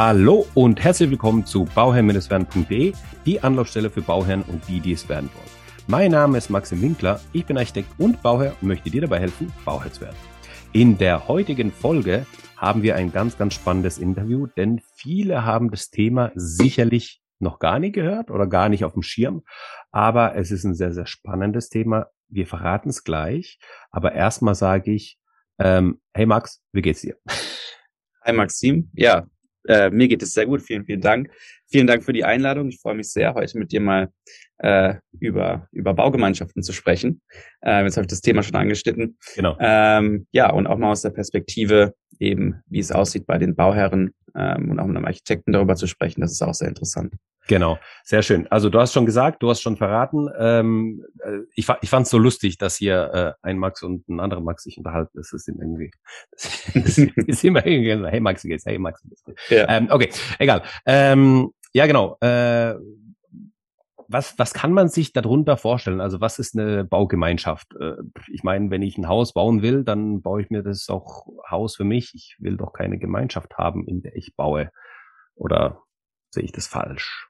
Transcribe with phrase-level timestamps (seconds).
[0.00, 2.92] Hallo und herzlich willkommen zu bauherrn-werden.de,
[3.26, 5.50] die Anlaufstelle für Bauherren und die, die es werden wollen.
[5.88, 9.52] Mein Name ist Maxim Winkler, ich bin Architekt und Bauherr und möchte dir dabei helfen,
[9.64, 10.14] Bauherr zu werden.
[10.72, 12.26] In der heutigen Folge
[12.56, 17.80] haben wir ein ganz, ganz spannendes Interview, denn viele haben das Thema sicherlich noch gar
[17.80, 19.42] nicht gehört oder gar nicht auf dem Schirm,
[19.90, 22.06] aber es ist ein sehr, sehr spannendes Thema.
[22.28, 23.58] Wir verraten es gleich,
[23.90, 25.18] aber erstmal sage ich,
[25.58, 27.16] ähm, hey Max, wie geht's dir?
[28.22, 29.26] Hi Maxim, ja,
[29.68, 30.62] äh, mir geht es sehr gut.
[30.62, 31.30] Vielen, vielen Dank.
[31.70, 32.68] Vielen Dank für die Einladung.
[32.68, 34.08] Ich freue mich sehr, heute mit dir mal
[34.58, 37.20] äh, über, über Baugemeinschaften zu sprechen.
[37.60, 39.18] Äh, jetzt habe ich das Thema schon angeschnitten.
[39.36, 39.56] Genau.
[39.60, 44.12] Ähm, ja, und auch mal aus der Perspektive eben, wie es aussieht bei den Bauherren
[44.34, 46.22] ähm, und auch mit einem Architekten darüber zu sprechen.
[46.22, 47.14] Das ist auch sehr interessant.
[47.48, 48.46] Genau, sehr schön.
[48.48, 50.28] Also du hast schon gesagt, du hast schon verraten.
[50.38, 54.20] Ähm, äh, ich, ich fand es so lustig, dass hier äh, ein Max und ein
[54.20, 55.10] anderer Max sich unterhalten.
[55.14, 55.90] Das ist irgendwie,
[56.74, 59.02] das ist immer hey Max, geht's, hey Max.
[59.48, 59.66] Ja.
[59.68, 60.62] Ähm, okay, egal.
[60.84, 62.18] Ähm, ja, genau.
[62.20, 62.74] Äh,
[64.08, 66.02] was, was kann man sich darunter vorstellen?
[66.02, 67.74] Also was ist eine Baugemeinschaft?
[67.80, 67.96] Äh,
[68.30, 71.76] ich meine, wenn ich ein Haus bauen will, dann baue ich mir das auch Haus
[71.76, 72.12] für mich.
[72.14, 74.70] Ich will doch keine Gemeinschaft haben, in der ich baue.
[75.34, 75.82] Oder
[76.30, 77.27] sehe ich das falsch?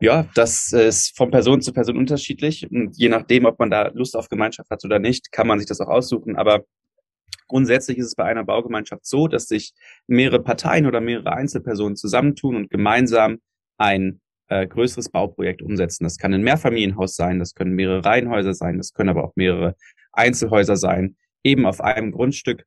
[0.00, 2.70] Ja, das ist von Person zu Person unterschiedlich.
[2.70, 5.66] Und je nachdem, ob man da Lust auf Gemeinschaft hat oder nicht, kann man sich
[5.66, 6.36] das auch aussuchen.
[6.36, 6.64] Aber
[7.48, 9.72] grundsätzlich ist es bei einer Baugemeinschaft so, dass sich
[10.06, 13.38] mehrere Parteien oder mehrere Einzelpersonen zusammentun und gemeinsam
[13.76, 16.04] ein äh, größeres Bauprojekt umsetzen.
[16.04, 19.74] Das kann ein Mehrfamilienhaus sein, das können mehrere Reihenhäuser sein, das können aber auch mehrere
[20.12, 22.64] Einzelhäuser sein, eben auf einem Grundstück.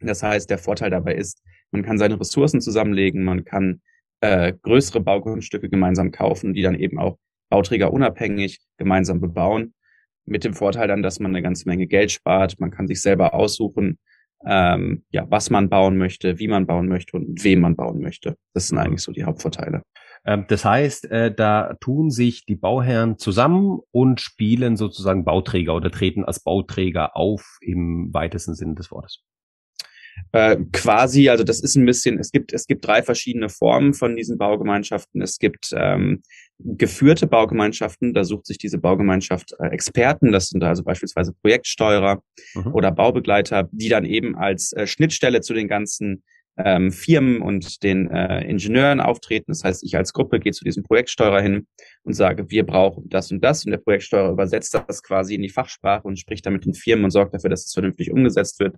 [0.00, 3.80] Das heißt, der Vorteil dabei ist, man kann seine Ressourcen zusammenlegen, man kann
[4.24, 7.18] äh, größere Baugrundstücke gemeinsam kaufen, die dann eben auch
[7.50, 9.74] Bauträger unabhängig gemeinsam bebauen.
[10.24, 12.58] Mit dem Vorteil dann, dass man eine ganze Menge Geld spart.
[12.58, 13.98] Man kann sich selber aussuchen,
[14.46, 18.36] ähm, ja, was man bauen möchte, wie man bauen möchte und wem man bauen möchte.
[18.54, 19.82] Das sind eigentlich so die Hauptvorteile.
[20.24, 25.90] Ähm, das heißt, äh, da tun sich die Bauherren zusammen und spielen sozusagen Bauträger oder
[25.90, 29.22] treten als Bauträger auf im weitesten Sinne des Wortes.
[30.32, 34.16] Äh, quasi, also das ist ein bisschen, es gibt, es gibt drei verschiedene Formen von
[34.16, 35.22] diesen Baugemeinschaften.
[35.22, 36.22] Es gibt ähm,
[36.58, 42.22] geführte Baugemeinschaften, da sucht sich diese Baugemeinschaft äh, Experten, das sind also beispielsweise Projektsteuerer
[42.54, 42.74] mhm.
[42.74, 46.22] oder Baubegleiter, die dann eben als äh, Schnittstelle zu den ganzen
[46.56, 49.46] ähm, Firmen und den äh, Ingenieuren auftreten.
[49.48, 51.66] Das heißt, ich als Gruppe gehe zu diesem Projektsteurer hin
[52.04, 53.64] und sage, wir brauchen das und das.
[53.64, 57.10] Und der Projektsteurer übersetzt das quasi in die Fachsprache und spricht damit den Firmen und
[57.10, 58.76] sorgt dafür, dass es vernünftig umgesetzt wird.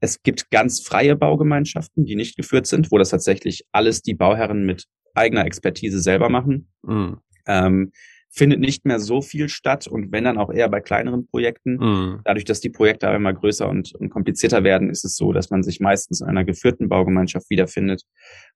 [0.00, 4.66] Es gibt ganz freie Baugemeinschaften, die nicht geführt sind, wo das tatsächlich alles die Bauherren
[4.66, 4.84] mit
[5.14, 6.68] eigener Expertise selber machen.
[6.82, 7.18] Mhm.
[7.46, 7.92] Ähm,
[8.36, 11.76] findet nicht mehr so viel statt und wenn dann auch eher bei kleineren Projekten.
[11.76, 12.20] Mhm.
[12.24, 15.62] Dadurch, dass die Projekte immer größer und, und, komplizierter werden, ist es so, dass man
[15.62, 18.02] sich meistens in einer geführten Baugemeinschaft wiederfindet.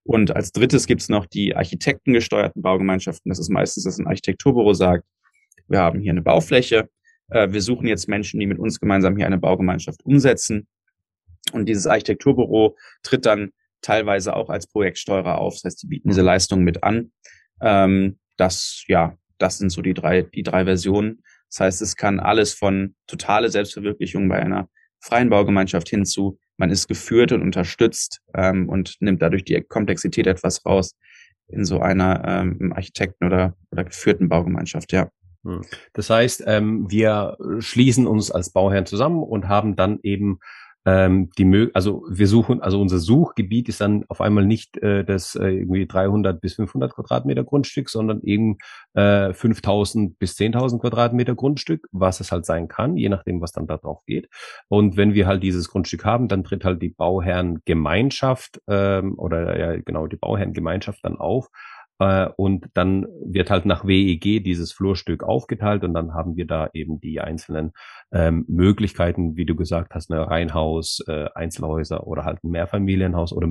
[0.03, 3.31] Und als drittes gibt es noch die architektengesteuerten Baugemeinschaften.
[3.31, 5.05] Das ist meistens, dass ein Architekturbüro sagt,
[5.67, 6.91] wir haben hier eine Baufläche,
[7.31, 10.67] äh, wir suchen jetzt Menschen, die mit uns gemeinsam hier eine Baugemeinschaft umsetzen.
[11.53, 13.51] Und dieses Architekturbüro tritt dann
[13.83, 15.55] teilweise auch als Projektsteuerer auf.
[15.55, 17.13] Das heißt, die bieten diese Leistungen mit an.
[17.61, 21.23] Ähm, das, ja, das sind so die drei, die drei Versionen.
[21.49, 24.69] Das heißt, es kann alles von totale Selbstverwirklichung bei einer
[25.01, 30.65] freien Baugemeinschaft hinzu, man ist geführt und unterstützt ähm, und nimmt dadurch die Komplexität etwas
[30.67, 30.95] raus
[31.49, 35.09] in so einer ähm, Architekten- oder, oder geführten Baugemeinschaft, ja.
[35.43, 35.63] Hm.
[35.95, 40.39] Das heißt, ähm, wir schließen uns als Bauherren zusammen und haben dann eben
[40.87, 45.35] ähm, die also wir suchen, also unser Suchgebiet ist dann auf einmal nicht äh, das
[45.35, 48.57] äh, irgendwie 300 bis 500 Quadratmeter Grundstück, sondern eben
[48.95, 53.67] äh, 5000 bis 10.000 Quadratmeter Grundstück, was es halt sein kann, je nachdem, was dann
[53.67, 54.29] da drauf geht.
[54.69, 59.81] Und wenn wir halt dieses Grundstück haben, dann tritt halt die Bauherrengemeinschaft ähm, oder ja
[59.81, 61.51] genau die Bauherrengemeinschaft dann auf
[62.37, 67.01] und dann wird halt nach WEG dieses Flurstück aufgeteilt und dann haben wir da eben
[67.01, 67.73] die einzelnen
[68.11, 73.49] ähm, Möglichkeiten, wie du gesagt hast, eine Reihenhaus, äh, Einzelhäuser oder halt ein Mehrfamilienhaus oder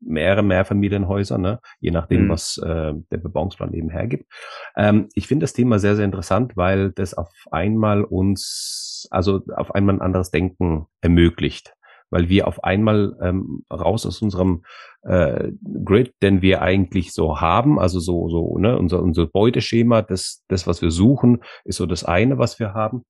[0.00, 1.60] mehrere Mehrfamilienhäuser, ne?
[1.80, 2.30] je nachdem, mhm.
[2.30, 4.30] was äh, der Bebauungsplan eben hergibt.
[4.76, 9.74] Ähm, ich finde das Thema sehr, sehr interessant, weil das auf einmal uns, also auf
[9.74, 11.74] einmal ein anderes Denken ermöglicht
[12.14, 14.62] weil wir auf einmal ähm, raus aus unserem
[15.02, 15.50] äh,
[15.84, 20.68] Grid, den wir eigentlich so haben, also so, so, ne, unser, unser Beuteschema, das, das,
[20.68, 23.04] was wir suchen, ist so das eine, was wir haben.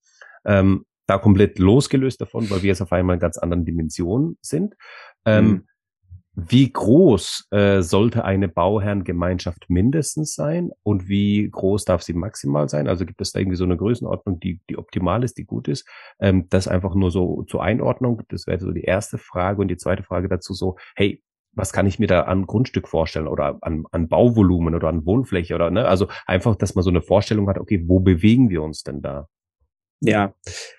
[0.46, 4.74] Ähm, da komplett losgelöst davon, weil wir jetzt auf einmal in ganz anderen Dimensionen sind.
[5.26, 5.66] Ähm, mhm.
[6.36, 12.88] Wie groß äh, sollte eine Bauherrengemeinschaft mindestens sein und wie groß darf sie maximal sein?
[12.88, 15.88] Also gibt es da irgendwie so eine Größenordnung, die, die optimal ist, die gut ist?
[16.18, 18.22] Ähm, das einfach nur so zur Einordnung.
[18.30, 19.60] Das wäre so die erste Frage.
[19.60, 21.22] Und die zweite Frage dazu so, hey,
[21.52, 25.54] was kann ich mir da an Grundstück vorstellen oder an, an Bauvolumen oder an Wohnfläche
[25.54, 25.86] oder ne?
[25.86, 29.28] Also einfach, dass man so eine Vorstellung hat, okay, wo bewegen wir uns denn da?
[30.00, 30.34] Ja,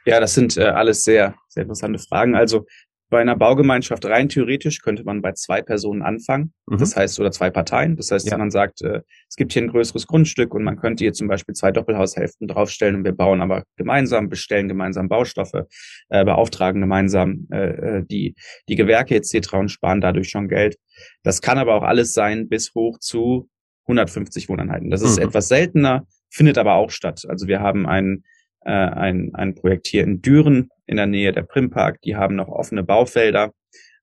[0.06, 2.36] ja, das sind äh, alles sehr, sehr interessante Fragen.
[2.36, 2.66] Also
[3.10, 6.54] bei einer Baugemeinschaft rein theoretisch könnte man bei zwei Personen anfangen.
[6.68, 6.80] Mhm.
[6.80, 7.96] Das heißt, oder zwei Parteien.
[7.96, 8.38] Das heißt, ja.
[8.38, 11.54] man sagt, äh, es gibt hier ein größeres Grundstück und man könnte hier zum Beispiel
[11.54, 15.68] zwei Doppelhaushälften draufstellen und wir bauen aber gemeinsam, bestellen gemeinsam Baustoffe,
[16.10, 18.36] äh, beauftragen gemeinsam äh, äh die,
[18.69, 19.54] die Gewerke etc.
[19.54, 20.78] und sparen dadurch schon Geld.
[21.24, 23.50] Das kann aber auch alles sein bis hoch zu
[23.88, 24.90] 150 Wohneinheiten.
[24.90, 25.28] Das ist mhm.
[25.28, 27.24] etwas seltener, findet aber auch statt.
[27.28, 28.24] Also wir haben einen
[28.66, 32.02] äh, ein, ein Projekt hier in Düren in der Nähe der Primpark.
[32.02, 33.54] Die haben noch offene Baufelder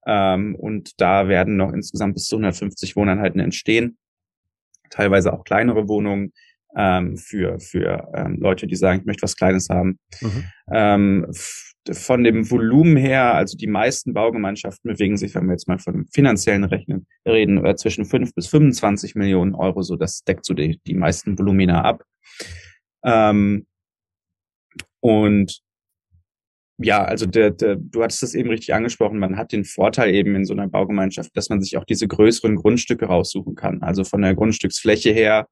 [0.06, 3.98] ähm, und da werden noch insgesamt bis zu 150 Wohneinheiten entstehen.
[4.90, 6.32] Teilweise auch kleinere Wohnungen
[6.76, 9.98] ähm, für, für ähm, Leute, die sagen, ich möchte was Kleines haben.
[10.20, 10.44] Mhm.
[10.72, 11.26] Ähm,
[11.90, 15.94] von dem Volumen her, also die meisten Baugemeinschaften bewegen sich, wenn wir jetzt mal von
[15.94, 20.54] dem finanziellen Rechnen reden, äh, zwischen 5 bis 25 Millionen Euro, so das deckt so
[20.54, 22.04] die, die meisten Volumina ab.
[23.04, 23.66] Ähm,
[25.02, 25.60] und
[26.78, 30.34] ja, also der, der, du hattest das eben richtig angesprochen, man hat den Vorteil eben
[30.34, 33.82] in so einer Baugemeinschaft, dass man sich auch diese größeren Grundstücke raussuchen kann.
[33.82, 35.46] Also von der Grundstücksfläche her,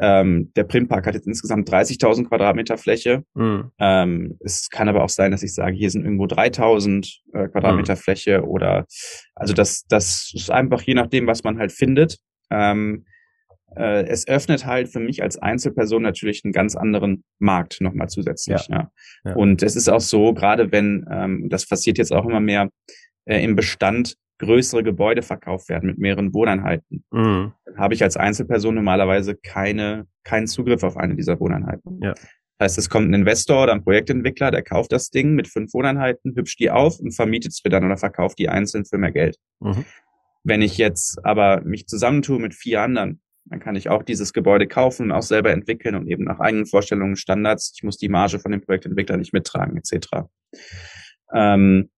[0.00, 3.24] ähm, der Primpark hat jetzt insgesamt 30.000 Quadratmeter Fläche.
[3.34, 3.70] Mhm.
[3.78, 7.94] Ähm, es kann aber auch sein, dass ich sage, hier sind irgendwo 3.000 äh, Quadratmeter
[7.94, 7.98] mhm.
[7.98, 8.86] Fläche oder
[9.34, 12.18] also das, das ist einfach je nachdem, was man halt findet.
[12.50, 13.04] Ähm,
[13.76, 18.68] äh, es öffnet halt für mich als Einzelperson natürlich einen ganz anderen Markt nochmal zusätzlich.
[18.68, 18.76] Ja.
[18.76, 19.30] ja.
[19.30, 19.36] ja.
[19.36, 22.70] Und es ist auch so, gerade wenn, ähm, das passiert jetzt auch immer mehr,
[23.24, 27.52] äh, im Bestand größere Gebäude verkauft werden mit mehreren Wohneinheiten, mhm.
[27.64, 32.00] dann habe ich als Einzelperson normalerweise keine, keinen Zugriff auf eine dieser Wohneinheiten.
[32.02, 32.14] Ja.
[32.58, 35.72] Das heißt, es kommt ein Investor oder ein Projektentwickler, der kauft das Ding mit fünf
[35.74, 39.12] Wohneinheiten, hübscht die auf und vermietet es mir dann oder verkauft die einzeln für mehr
[39.12, 39.36] Geld.
[39.60, 39.84] Mhm.
[40.44, 44.66] Wenn ich jetzt aber mich zusammentue mit vier anderen, dann kann ich auch dieses Gebäude
[44.66, 47.72] kaufen und auch selber entwickeln und eben nach eigenen Vorstellungen, Standards.
[47.76, 50.28] Ich muss die Marge von dem Projektentwickler nicht mittragen, etc.
[51.34, 51.90] Ähm,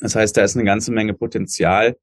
[0.00, 1.96] das heißt, da ist eine ganze Menge Potenzial.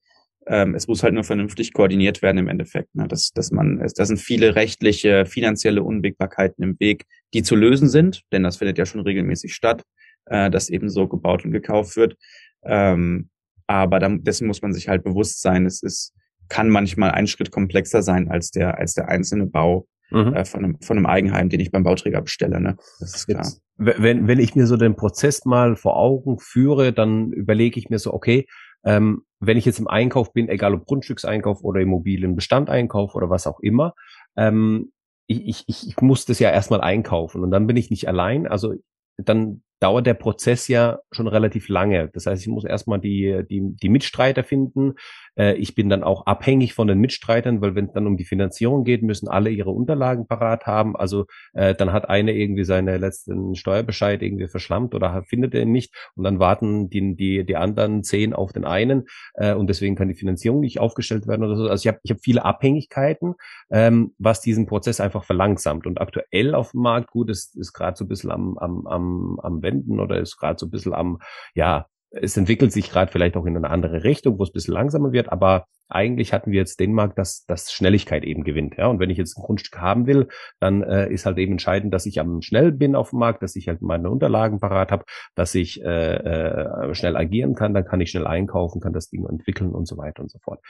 [0.45, 2.93] Ähm, es muss halt nur vernünftig koordiniert werden im Endeffekt.
[2.95, 3.07] Ne?
[3.07, 8.21] Dass, dass man, da sind viele rechtliche, finanzielle Unwägbarkeiten im Weg, die zu lösen sind,
[8.31, 9.83] denn das findet ja schon regelmäßig statt,
[10.25, 12.15] äh, dass eben so gebaut und gekauft wird.
[12.63, 13.29] Ähm,
[13.65, 15.65] aber dann, dessen muss man sich halt bewusst sein.
[15.65, 16.13] Es ist
[16.49, 20.33] kann manchmal ein Schritt komplexer sein als der, als der einzelne Bau mhm.
[20.33, 22.59] äh, von, einem, von einem Eigenheim, den ich beim Bauträger bestelle.
[22.61, 22.77] Ne?
[22.99, 23.43] Das ist klar.
[23.43, 27.89] Jetzt, wenn, wenn ich mir so den Prozess mal vor Augen führe, dann überlege ich
[27.89, 28.47] mir so, okay,
[28.83, 33.59] ähm, wenn ich jetzt im Einkauf bin, egal ob Grundstückseinkauf oder Immobilienbestandeinkauf oder was auch
[33.59, 33.93] immer,
[34.35, 34.91] ähm,
[35.27, 38.47] ich, ich, ich muss das ja erstmal einkaufen und dann bin ich nicht allein.
[38.47, 38.75] Also
[39.17, 42.09] dann dauert der Prozess ja schon relativ lange.
[42.13, 44.93] Das heißt, ich muss erstmal die, die, die Mitstreiter finden,
[45.37, 48.25] äh, ich bin dann auch abhängig von den Mitstreitern, weil wenn es dann um die
[48.25, 50.95] Finanzierung geht, müssen alle ihre Unterlagen parat haben.
[50.95, 55.71] Also äh, dann hat einer irgendwie seine letzten Steuerbescheid irgendwie verschlammt oder findet er ihn
[55.71, 59.05] nicht und dann warten die, die, die anderen zehn auf den einen
[59.35, 61.69] äh, und deswegen kann die Finanzierung nicht aufgestellt werden oder so.
[61.69, 63.35] Also ich habe ich hab viele Abhängigkeiten,
[63.69, 65.85] ähm, was diesen Prozess einfach verlangsamt.
[65.85, 69.39] Und aktuell auf dem Markt, gut, ist, ist gerade so ein bisschen am, am, am,
[69.41, 71.19] am Wenden oder ist gerade so ein bisschen am,
[71.53, 74.73] ja, es entwickelt sich gerade vielleicht auch in eine andere Richtung, wo es ein bisschen
[74.73, 78.75] langsamer wird, aber eigentlich hatten wir jetzt den Markt, dass, dass Schnelligkeit eben gewinnt.
[78.77, 78.87] Ja?
[78.87, 80.27] Und wenn ich jetzt ein Grundstück haben will,
[80.59, 83.55] dann äh, ist halt eben entscheidend, dass ich am schnell bin auf dem Markt, dass
[83.55, 88.01] ich halt meine Unterlagen parat habe, dass ich äh, äh, schnell agieren kann, dann kann
[88.01, 90.61] ich schnell einkaufen, kann das Ding entwickeln und so weiter und so fort.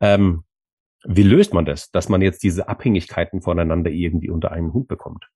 [0.00, 0.44] Ähm,
[1.06, 5.28] wie löst man das, dass man jetzt diese Abhängigkeiten voneinander irgendwie unter einen Hut bekommt?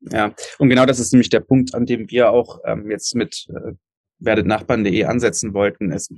[0.00, 3.46] Ja, und genau das ist nämlich der Punkt, an dem wir auch ähm, jetzt mit
[3.50, 3.72] äh,
[4.20, 6.12] werdetnachbarn.de ansetzen wollten, ist,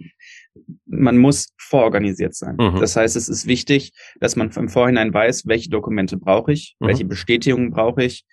[0.86, 2.56] man muss vororganisiert sein.
[2.58, 2.80] Mhm.
[2.80, 6.88] Das heißt, es ist wichtig, dass man im Vorhinein weiß, welche Dokumente brauche ich, mhm.
[6.88, 8.24] welche Bestätigungen brauche ich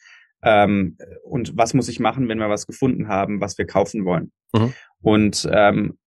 [0.44, 4.32] ähm, und was muss ich machen, wenn wir was gefunden haben, was wir kaufen wollen.
[4.54, 4.74] Mhm.
[5.02, 5.98] Und ähm,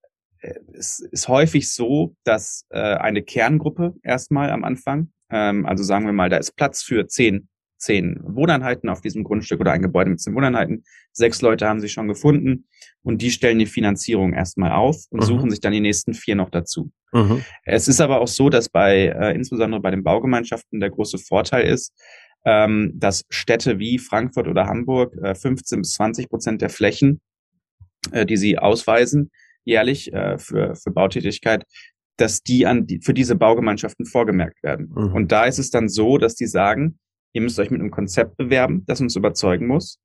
[0.72, 6.12] es ist häufig so, dass äh, eine Kerngruppe erstmal am Anfang, ähm, also sagen wir
[6.12, 7.48] mal, da ist Platz für zehn
[7.82, 10.84] zehn Wohneinheiten auf diesem Grundstück oder ein Gebäude mit zehn Wohneinheiten.
[11.12, 12.68] Sechs Leute haben sich schon gefunden
[13.02, 15.24] und die stellen die Finanzierung erstmal auf und mhm.
[15.24, 16.90] suchen sich dann die nächsten vier noch dazu.
[17.12, 17.44] Mhm.
[17.64, 21.66] Es ist aber auch so, dass bei äh, insbesondere bei den Baugemeinschaften der große Vorteil
[21.66, 21.92] ist,
[22.44, 27.20] ähm, dass Städte wie Frankfurt oder Hamburg äh, 15 bis 20 Prozent der Flächen,
[28.12, 29.30] äh, die sie ausweisen,
[29.64, 31.64] jährlich äh, für, für Bautätigkeit,
[32.16, 34.92] dass die an die, für diese Baugemeinschaften vorgemerkt werden.
[34.94, 35.14] Mhm.
[35.14, 36.98] Und da ist es dann so, dass die sagen,
[37.32, 39.98] Ihr müsst euch mit einem Konzept bewerben, das uns überzeugen muss.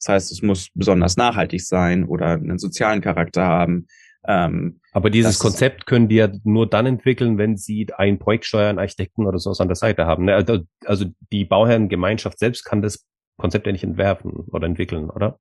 [0.00, 3.86] Das heißt, es muss besonders nachhaltig sein oder einen sozialen Charakter haben.
[4.28, 9.26] Ähm, Aber dieses Konzept können die ja nur dann entwickeln, wenn sie einen Projektsteuer, Architekten
[9.26, 10.24] oder sowas an der Seite haben.
[10.24, 10.34] Ne?
[10.34, 13.06] Also, also die Bauherrengemeinschaft selbst kann das
[13.38, 15.38] Konzept ja nicht entwerfen oder entwickeln, oder?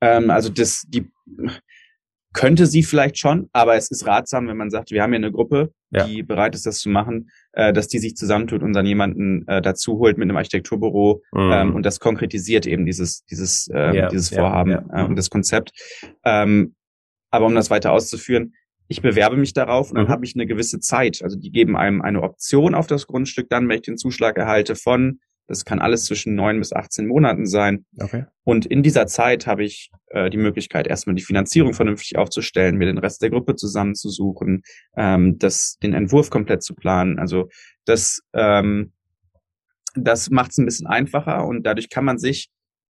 [0.00, 1.10] Ähm, also das, die
[2.38, 5.32] könnte sie vielleicht schon, aber es ist ratsam, wenn man sagt, wir haben ja eine
[5.32, 6.06] Gruppe, ja.
[6.06, 9.60] die bereit ist, das zu machen, äh, dass die sich zusammentut und dann jemanden äh,
[9.60, 11.50] dazu holt mit einem Architekturbüro mhm.
[11.52, 15.30] ähm, und das konkretisiert eben dieses, dieses, äh, ja, dieses Vorhaben ja, äh, und das
[15.30, 15.72] Konzept.
[16.24, 16.76] Ähm,
[17.32, 18.54] aber um das weiter auszuführen,
[18.86, 20.10] ich bewerbe mich darauf und dann mhm.
[20.10, 21.20] habe ich eine gewisse Zeit.
[21.24, 24.76] Also die geben einem eine Option auf das Grundstück dann, wenn ich den Zuschlag erhalte
[24.76, 27.86] von das kann alles zwischen neun bis 18 Monaten sein.
[27.98, 28.26] Okay.
[28.44, 32.86] Und in dieser Zeit habe ich äh, die Möglichkeit, erstmal die Finanzierung vernünftig aufzustellen, mir
[32.86, 34.62] den Rest der Gruppe zusammenzusuchen,
[34.96, 37.18] ähm, das, den Entwurf komplett zu planen.
[37.18, 37.48] Also
[37.86, 38.92] das, ähm,
[39.94, 42.50] das macht es ein bisschen einfacher und dadurch kann man sich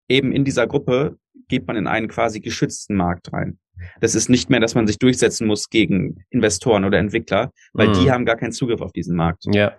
[0.09, 1.19] eben in dieser Gruppe
[1.49, 3.59] geht man in einen quasi geschützten Markt rein.
[4.01, 7.93] Das ist nicht mehr, dass man sich durchsetzen muss gegen Investoren oder Entwickler, weil mm.
[7.95, 9.45] die haben gar keinen Zugriff auf diesen Markt.
[9.53, 9.77] Ja.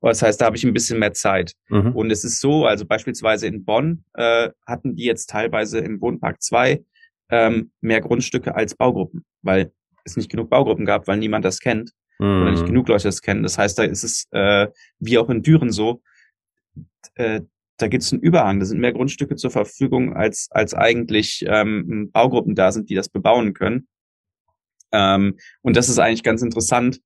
[0.00, 1.52] Das heißt, da habe ich ein bisschen mehr Zeit.
[1.68, 1.92] Mhm.
[1.92, 6.42] Und es ist so, also beispielsweise in Bonn äh, hatten die jetzt teilweise im Wohnpark
[6.42, 6.84] 2
[7.30, 9.72] ähm, mehr Grundstücke als Baugruppen, weil
[10.04, 12.42] es nicht genug Baugruppen gab, weil niemand das kennt mhm.
[12.42, 12.66] oder nicht mhm.
[12.66, 13.42] genug Leute das kennen.
[13.42, 16.02] Das heißt, da ist es äh, wie auch in Düren so,
[17.14, 17.40] äh,
[17.78, 18.58] da gibt es einen Überhang.
[18.58, 23.08] Da sind mehr Grundstücke zur Verfügung, als, als eigentlich ähm, Baugruppen da sind, die das
[23.08, 23.88] bebauen können.
[24.92, 27.00] Ähm, und das ist eigentlich ganz interessant.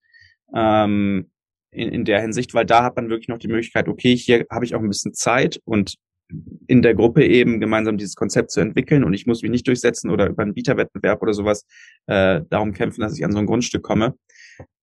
[0.54, 1.30] Ähm,
[1.70, 4.64] in, in der Hinsicht, weil da hat man wirklich noch die Möglichkeit, okay, hier habe
[4.64, 5.96] ich auch ein bisschen Zeit und
[6.66, 10.10] in der Gruppe eben gemeinsam dieses Konzept zu entwickeln und ich muss mich nicht durchsetzen
[10.10, 11.66] oder über einen Bieterwettbewerb oder sowas
[12.06, 14.14] äh, darum kämpfen, dass ich an so ein Grundstück komme.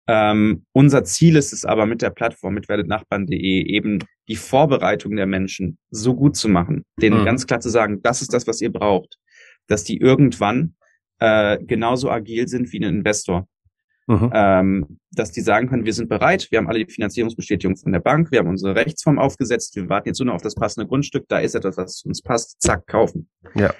[0.06, 3.98] Ähm, unser Ziel ist es aber mit der Plattform, mit werdetnachbarn.de eben
[4.28, 7.24] die Vorbereitung der Menschen so gut zu machen, denen mhm.
[7.24, 9.18] ganz klar zu sagen, das ist das, was ihr braucht,
[9.66, 10.74] dass die irgendwann
[11.20, 13.48] äh, genauso agil sind wie ein Investor.
[14.06, 14.30] Mhm.
[14.34, 18.00] Ähm, dass die sagen können, wir sind bereit, wir haben alle die Finanzierungsbestätigung von der
[18.00, 21.25] Bank, wir haben unsere Rechtsform aufgesetzt, wir warten jetzt nur noch auf das passende Grundstück,
[21.28, 23.28] da ist etwas, was uns passt, zack, kaufen.
[23.54, 23.73] Ja.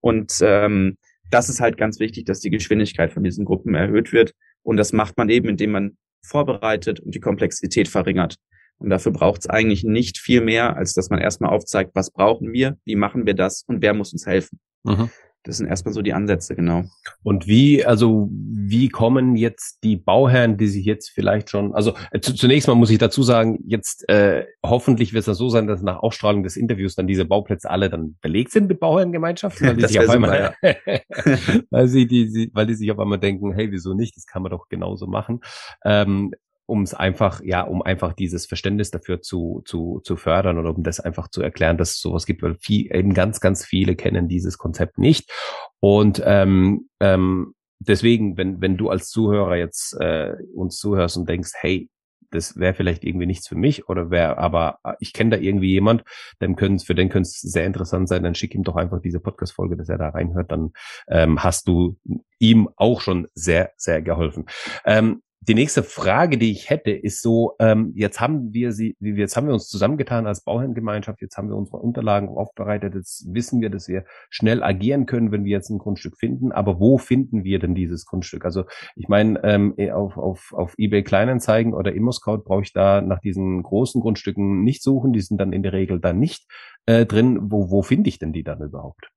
[0.00, 0.96] Und ähm,
[1.30, 4.34] das ist halt ganz wichtig, dass die Geschwindigkeit von diesen Gruppen erhöht wird.
[4.62, 8.36] Und das macht man eben, indem man vorbereitet und die Komplexität verringert.
[8.78, 12.52] Und dafür braucht es eigentlich nicht viel mehr, als dass man erstmal aufzeigt, was brauchen
[12.52, 14.60] wir, wie machen wir das und wer muss uns helfen.
[14.84, 15.10] Mhm.
[15.44, 16.84] Das sind erstmal so die Ansätze, genau.
[17.22, 22.20] Und wie, also, wie kommen jetzt die Bauherren, die sich jetzt vielleicht schon, also äh,
[22.20, 26.00] zunächst mal muss ich dazu sagen, jetzt äh, hoffentlich wird es so sein, dass nach
[26.00, 30.00] Ausstrahlung des Interviews dann diese Bauplätze alle dann belegt sind mit Bauherrengemeinschaften, weil die sich
[30.00, 30.74] auf einmal, ja.
[31.70, 34.16] weil sie die, weil die sich auf einmal denken, hey, wieso nicht?
[34.16, 35.40] Das kann man doch genauso machen.
[35.84, 36.32] Ähm,
[36.68, 40.82] um es einfach, ja, um einfach dieses Verständnis dafür zu, zu, zu fördern oder um
[40.82, 44.28] das einfach zu erklären, dass es sowas gibt, weil viel, eben ganz, ganz viele kennen
[44.28, 45.32] dieses Konzept nicht.
[45.80, 51.52] Und ähm, ähm, deswegen, wenn, wenn du als Zuhörer jetzt äh, uns zuhörst und denkst,
[51.58, 51.88] hey,
[52.30, 56.04] das wäre vielleicht irgendwie nichts für mich oder wäre, aber ich kenne da irgendwie jemand,
[56.38, 59.20] dann können für den könnte es sehr interessant sein, dann schick ihm doch einfach diese
[59.20, 60.72] Podcast-Folge, dass er da reinhört, dann
[61.08, 61.96] ähm, hast du
[62.38, 64.44] ihm auch schon sehr, sehr geholfen.
[64.84, 69.36] Ähm, die nächste Frage, die ich hätte, ist so, ähm, jetzt haben wir sie, jetzt
[69.36, 73.70] haben wir uns zusammengetan als Bauherrengemeinschaft, jetzt haben wir unsere Unterlagen aufbereitet, jetzt wissen wir,
[73.70, 77.60] dass wir schnell agieren können, wenn wir jetzt ein Grundstück finden, aber wo finden wir
[77.60, 78.44] denn dieses Grundstück?
[78.44, 78.64] Also
[78.96, 83.20] ich meine, ähm, eh, auf, auf, auf eBay Kleinanzeigen oder ImmoScout brauche ich da nach
[83.20, 86.46] diesen großen Grundstücken nicht suchen, die sind dann in der Regel dann nicht
[86.86, 87.38] äh, drin.
[87.42, 89.10] Wo, wo finde ich denn die dann überhaupt?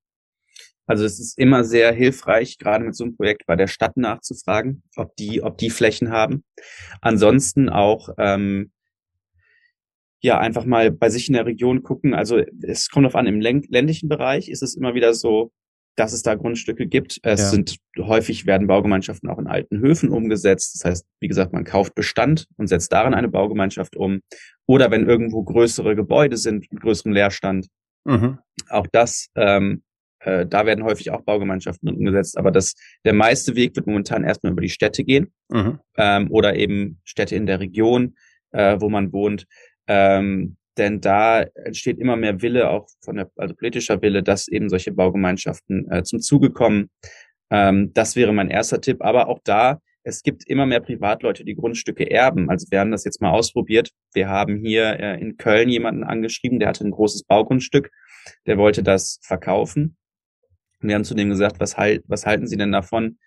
[0.91, 4.83] Also es ist immer sehr hilfreich, gerade mit so einem Projekt bei der Stadt nachzufragen,
[4.97, 6.43] ob die, ob die Flächen haben.
[6.99, 8.71] Ansonsten auch ähm,
[10.19, 12.13] ja einfach mal bei sich in der Region gucken.
[12.13, 15.53] Also es kommt auf an, im ländlichen Bereich ist es immer wieder so,
[15.95, 17.21] dass es da Grundstücke gibt.
[17.23, 17.47] Es ja.
[17.51, 20.75] sind häufig werden Baugemeinschaften auch in alten Höfen umgesetzt.
[20.75, 24.19] Das heißt, wie gesagt, man kauft Bestand und setzt darin eine Baugemeinschaft um.
[24.65, 27.67] Oder wenn irgendwo größere Gebäude sind mit größerem Leerstand.
[28.03, 28.39] Mhm.
[28.67, 29.83] Auch das ähm,
[30.23, 32.75] äh, da werden häufig auch Baugemeinschaften umgesetzt, aber das,
[33.05, 35.79] der meiste Weg wird momentan erstmal über die Städte gehen mhm.
[35.97, 38.15] ähm, oder eben Städte in der Region,
[38.51, 39.45] äh, wo man wohnt.
[39.87, 44.69] Ähm, denn da entsteht immer mehr Wille, auch von der, also politischer Wille, dass eben
[44.69, 46.89] solche Baugemeinschaften äh, zum Zuge kommen.
[47.49, 49.01] Ähm, das wäre mein erster Tipp.
[49.01, 52.49] Aber auch da, es gibt immer mehr Privatleute, die Grundstücke erben.
[52.49, 53.91] Also wir haben das jetzt mal ausprobiert.
[54.13, 57.91] Wir haben hier äh, in Köln jemanden angeschrieben, der hatte ein großes Baugrundstück,
[58.45, 59.97] der wollte das verkaufen
[60.81, 63.17] und wir haben zu dem gesagt, was, halt, was halten Sie denn davon,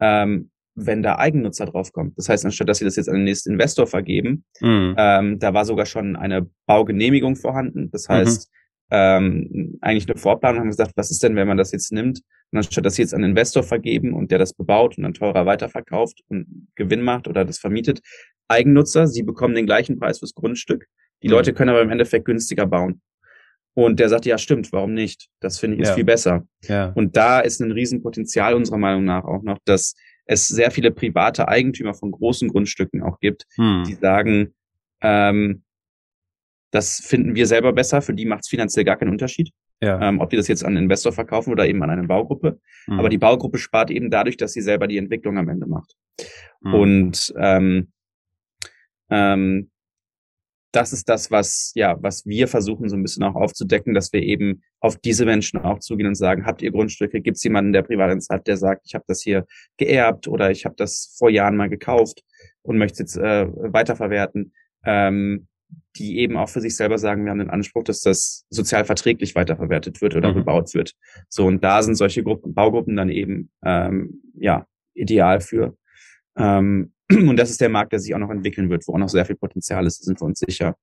[0.00, 2.16] ähm, wenn da Eigennutzer draufkommt?
[2.16, 4.94] Das heißt, anstatt dass Sie das jetzt an den nächsten Investor vergeben, mhm.
[4.96, 7.90] ähm, da war sogar schon eine Baugenehmigung vorhanden.
[7.90, 8.56] Das heißt, mhm.
[8.90, 12.58] ähm, eigentlich eine Vorplanung haben gesagt, was ist denn, wenn man das jetzt nimmt Und
[12.58, 15.46] anstatt dass sie jetzt an einen Investor vergeben und der das bebaut und dann teurer
[15.46, 18.00] weiterverkauft und Gewinn macht oder das vermietet,
[18.48, 20.86] Eigennutzer, sie bekommen den gleichen Preis fürs Grundstück.
[21.22, 21.34] Die mhm.
[21.34, 23.00] Leute können aber im Endeffekt günstiger bauen.
[23.74, 25.28] Und der sagt, ja, stimmt, warum nicht?
[25.40, 25.94] Das finde ich ist ja.
[25.94, 26.46] viel besser.
[26.64, 26.92] Ja.
[26.94, 29.94] Und da ist ein Riesenpotenzial unserer Meinung nach auch noch, dass
[30.26, 33.84] es sehr viele private Eigentümer von großen Grundstücken auch gibt, hm.
[33.86, 34.54] die sagen,
[35.00, 35.62] ähm,
[36.70, 39.50] das finden wir selber besser, für die macht es finanziell gar keinen Unterschied.
[39.80, 40.00] Ja.
[40.00, 42.60] Ähm, ob die das jetzt an einen Investor verkaufen oder eben an eine Baugruppe.
[42.84, 43.00] Hm.
[43.00, 45.96] Aber die Baugruppe spart eben dadurch, dass sie selber die Entwicklung am Ende macht.
[46.62, 46.74] Hm.
[46.74, 47.92] Und ähm,
[49.10, 49.71] ähm,
[50.72, 54.22] das ist das, was, ja, was wir versuchen, so ein bisschen auch aufzudecken, dass wir
[54.22, 57.20] eben auf diese Menschen auch zugehen und sagen, habt ihr Grundstücke?
[57.20, 60.64] Gibt es jemanden, der Privatinz hat, der sagt, ich habe das hier geerbt oder ich
[60.64, 62.22] habe das vor Jahren mal gekauft
[62.62, 64.52] und möchte es jetzt äh, weiterverwerten?
[64.84, 65.46] Ähm,
[65.96, 69.34] die eben auch für sich selber sagen, wir haben den Anspruch, dass das sozial verträglich
[69.34, 70.36] weiterverwertet wird oder mhm.
[70.36, 70.94] bebaut wird.
[71.28, 75.76] So, und da sind solche Gruppen, Baugruppen dann eben ähm, ja ideal für.
[76.36, 76.92] Ähm,
[77.28, 79.24] Und das ist der Markt, der sich auch noch entwickeln wird, wo auch noch sehr
[79.24, 80.76] viel Potenzial ist, sind wir uns sicher.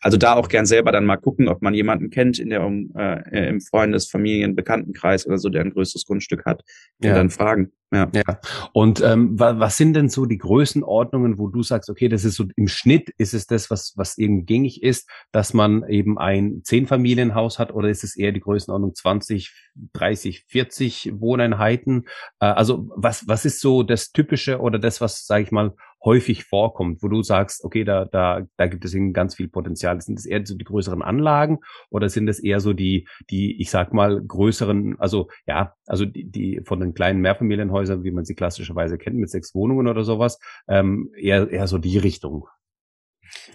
[0.00, 3.48] Also da auch gern selber dann mal gucken, ob man jemanden kennt in der äh,
[3.48, 6.62] im Freundes-, Familien-, Bekanntenkreis oder so, der ein größeres Grundstück hat
[7.00, 7.14] und ja.
[7.14, 7.72] dann fragen.
[7.92, 8.10] Ja.
[8.12, 8.40] ja.
[8.72, 12.44] Und ähm, was sind denn so die Größenordnungen, wo du sagst, okay, das ist so
[12.56, 17.60] im Schnitt, ist es das, was, was eben gängig ist, dass man eben ein Zehnfamilienhaus
[17.60, 19.52] hat oder ist es eher die Größenordnung 20,
[19.92, 22.06] 30, 40 Wohneinheiten?
[22.40, 25.65] Äh, also was, was ist so das Typische oder das, was, sage ich mal,
[26.04, 30.00] häufig vorkommt, wo du sagst, okay, da, da, da gibt es eben ganz viel Potenzial.
[30.00, 31.58] Sind es eher so die größeren Anlagen
[31.90, 36.24] oder sind es eher so die, die, ich sag mal, größeren, also ja, also die,
[36.24, 40.38] die von den kleinen Mehrfamilienhäusern, wie man sie klassischerweise kennt, mit sechs Wohnungen oder sowas,
[40.68, 42.46] ähm, eher, eher so die Richtung?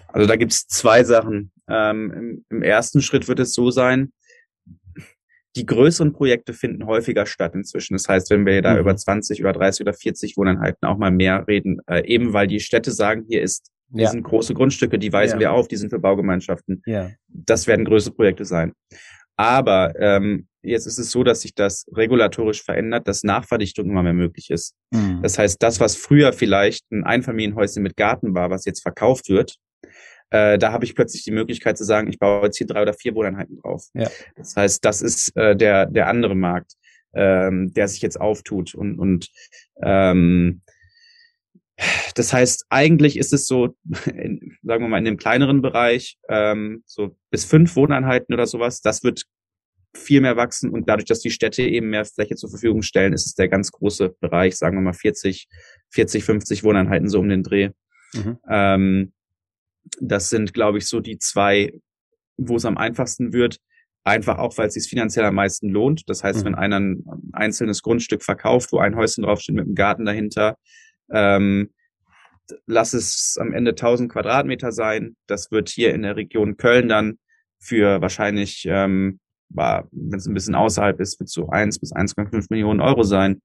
[0.08, 1.52] Also da gibt's zwei Sachen.
[1.68, 4.12] Ähm, im, Im ersten Schritt wird es so sein,
[5.56, 7.94] die größeren Projekte finden häufiger statt inzwischen.
[7.94, 8.80] Das heißt, wenn wir da mhm.
[8.80, 12.60] über 20 oder 30 oder 40 Wohneinheiten auch mal mehr reden, äh, eben weil die
[12.60, 14.10] Städte sagen, hier ist, hier ja.
[14.10, 15.40] sind große Grundstücke, die weisen ja.
[15.40, 16.82] wir auf, die sind für Baugemeinschaften.
[16.86, 17.10] Ja.
[17.28, 18.72] Das werden größere Projekte sein.
[19.36, 24.12] Aber ähm, jetzt ist es so, dass sich das regulatorisch verändert, dass Nachverdichtung immer mehr
[24.12, 24.74] möglich ist.
[24.90, 25.20] Mhm.
[25.22, 29.56] Das heißt, das, was früher vielleicht ein Einfamilienhäuschen mit Garten war, was jetzt verkauft wird,
[30.32, 32.94] äh, da habe ich plötzlich die Möglichkeit zu sagen, ich baue jetzt hier drei oder
[32.94, 33.84] vier Wohneinheiten drauf.
[33.92, 34.10] Ja.
[34.34, 36.72] Das heißt, das ist äh, der, der andere Markt,
[37.14, 38.74] ähm, der sich jetzt auftut.
[38.74, 39.28] Und, und
[39.82, 40.62] ähm,
[42.14, 46.82] das heißt, eigentlich ist es so, in, sagen wir mal, in dem kleineren Bereich, ähm,
[46.86, 49.24] so bis fünf Wohneinheiten oder sowas, das wird
[49.94, 53.26] viel mehr wachsen und dadurch, dass die Städte eben mehr Fläche zur Verfügung stellen, ist
[53.26, 55.46] es der ganz große Bereich, sagen wir mal 40,
[55.90, 57.68] 40, 50 Wohneinheiten so um den Dreh.
[58.14, 58.38] Mhm.
[58.48, 59.12] Ähm,
[60.00, 61.72] das sind, glaube ich, so die zwei,
[62.36, 63.58] wo es am einfachsten wird.
[64.04, 66.08] Einfach auch, weil es sich finanziell am meisten lohnt.
[66.08, 66.44] Das heißt, mhm.
[66.46, 70.56] wenn einer ein einzelnes Grundstück verkauft, wo ein Häuschen draufsteht mit einem Garten dahinter,
[71.12, 71.70] ähm,
[72.66, 75.16] lass es am Ende 1000 Quadratmeter sein.
[75.26, 77.18] Das wird hier in der Region Köln dann
[77.60, 82.80] für wahrscheinlich, ähm, wenn es ein bisschen außerhalb ist, wird so 1 bis 1,5 Millionen
[82.80, 83.40] Euro sein.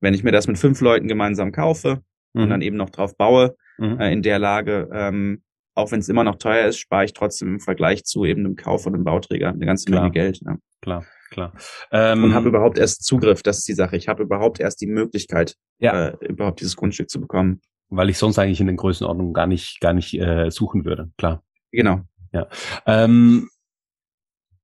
[0.00, 2.02] Wenn ich mir das mit fünf Leuten gemeinsam kaufe
[2.34, 2.42] mhm.
[2.42, 4.00] und dann eben noch drauf baue, mhm.
[4.00, 5.42] äh, in der Lage, ähm,
[5.78, 8.56] auch wenn es immer noch teuer ist, spare ich trotzdem im Vergleich zu eben einem
[8.56, 10.02] Kauf von einem Bauträger eine ganze Klar.
[10.02, 10.40] Menge Geld.
[10.44, 10.56] Ja.
[10.82, 11.52] Klar, klar.
[11.92, 13.96] Ähm, und habe überhaupt erst Zugriff, das ist die Sache.
[13.96, 16.08] Ich habe überhaupt erst die Möglichkeit, ja.
[16.08, 17.60] äh, überhaupt dieses Grundstück zu bekommen.
[17.90, 21.10] Weil ich sonst eigentlich in den Größenordnungen gar nicht, gar nicht äh, suchen würde.
[21.16, 21.42] Klar.
[21.70, 22.00] Genau.
[22.32, 22.48] Ja.
[22.84, 23.48] Ähm,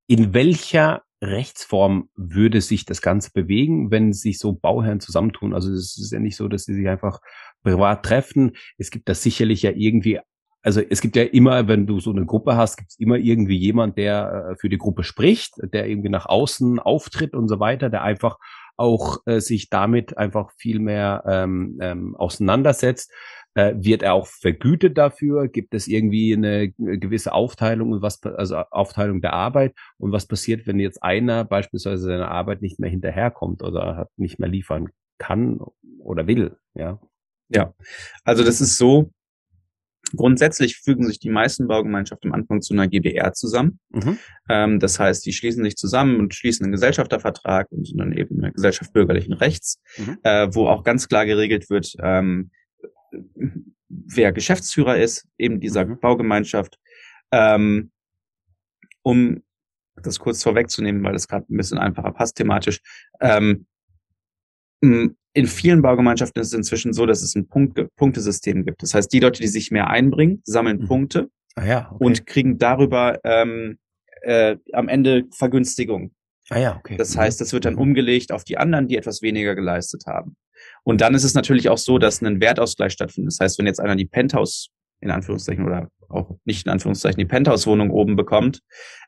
[0.08, 5.54] in welcher Rechtsform würde sich das Ganze bewegen, wenn sich so Bauherren zusammentun?
[5.54, 7.20] Also es ist ja nicht so, dass sie sich einfach
[7.62, 8.52] privat treffen.
[8.76, 10.20] Es gibt da sicherlich ja irgendwie
[10.64, 13.58] also es gibt ja immer, wenn du so eine Gruppe hast, gibt es immer irgendwie
[13.58, 17.90] jemand, der äh, für die Gruppe spricht, der irgendwie nach außen auftritt und so weiter,
[17.90, 18.38] der einfach
[18.76, 23.12] auch äh, sich damit einfach viel mehr ähm, ähm, auseinandersetzt.
[23.52, 25.48] Äh, wird er auch vergütet dafür?
[25.48, 29.74] Gibt es irgendwie eine gewisse Aufteilung und was, also Aufteilung der Arbeit?
[29.98, 34.38] Und was passiert, wenn jetzt einer beispielsweise seiner Arbeit nicht mehr hinterherkommt oder hat nicht
[34.40, 35.60] mehr liefern kann
[35.98, 36.56] oder will?
[36.74, 36.98] Ja.
[37.50, 37.74] Ja,
[38.24, 39.12] also das ist so,
[40.16, 43.80] Grundsätzlich fügen sich die meisten Baugemeinschaften am Anfang zu einer GBR zusammen.
[43.90, 44.18] Mhm.
[44.48, 48.52] Ähm, das heißt, die schließen sich zusammen und schließen einen Gesellschaftervertrag und dann eben eine
[48.52, 50.18] Gesellschaft bürgerlichen Rechts, mhm.
[50.22, 52.50] äh, wo auch ganz klar geregelt wird, ähm,
[53.88, 55.98] wer Geschäftsführer ist, eben dieser mhm.
[56.00, 56.78] Baugemeinschaft.
[57.32, 57.90] Ähm,
[59.02, 59.42] um
[60.02, 62.80] das kurz vorwegzunehmen, weil das gerade ein bisschen einfacher passt thematisch.
[63.20, 63.66] Ähm,
[65.34, 68.82] in vielen Baugemeinschaften ist es inzwischen so, dass es ein Punkt, Punktesystem gibt.
[68.82, 70.86] Das heißt, die Leute, die sich mehr einbringen, sammeln mhm.
[70.86, 72.04] Punkte ah, ja, okay.
[72.04, 73.78] und kriegen darüber ähm,
[74.22, 76.12] äh, am Ende Vergünstigung.
[76.50, 76.96] Ah ja, okay.
[76.96, 80.36] Das heißt, das wird dann umgelegt auf die anderen, die etwas weniger geleistet haben.
[80.84, 83.32] Und dann ist es natürlich auch so, dass ein Wertausgleich stattfindet.
[83.32, 84.68] Das heißt, wenn jetzt einer die Penthouse
[85.00, 88.60] in Anführungszeichen oder auch nicht in Anführungszeichen die Penthouse-Wohnung oben bekommt,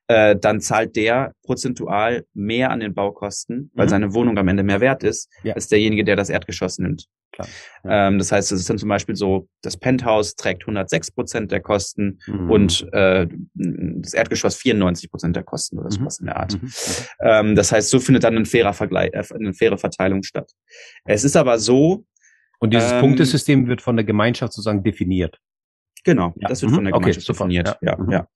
[0.08, 3.90] äh, dann zahlt der prozentual mehr an den Baukosten, weil mhm.
[3.90, 5.54] seine Wohnung am Ende mehr wert ist, ja.
[5.54, 7.06] als derjenige, der das Erdgeschoss nimmt.
[7.38, 8.08] Ja.
[8.08, 11.60] Ähm, das heißt, es ist dann zum Beispiel so, das Penthouse trägt 106 Prozent der
[11.60, 12.50] Kosten mhm.
[12.50, 16.24] und äh, das Erdgeschoss 94 Prozent der Kosten oder sowas mhm.
[16.24, 16.62] in der Art.
[16.62, 16.70] Mhm.
[17.20, 20.50] Ähm, das heißt, so findet dann ein fairer Vergleich, äh, eine faire Verteilung statt.
[21.04, 22.04] Es ist aber so.
[22.58, 25.38] Und dieses ähm, Punktesystem wird von der Gemeinschaft sozusagen definiert.
[26.06, 26.48] Genau, ja.
[26.48, 27.00] das wird von der mhm.
[27.00, 27.76] Gemeinschaft okay, definiert.
[27.82, 27.96] Ja, ja.
[27.98, 28.10] Mhm.
[28.10, 28.28] ja.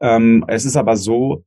[0.00, 1.44] Ähm, es ist aber so,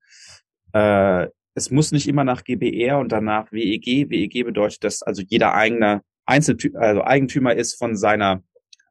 [0.73, 4.09] äh, es muss nicht immer nach GBR und danach WEG.
[4.09, 8.43] WEG bedeutet, dass also jeder eigene Einzeltü also Eigentümer ist von seiner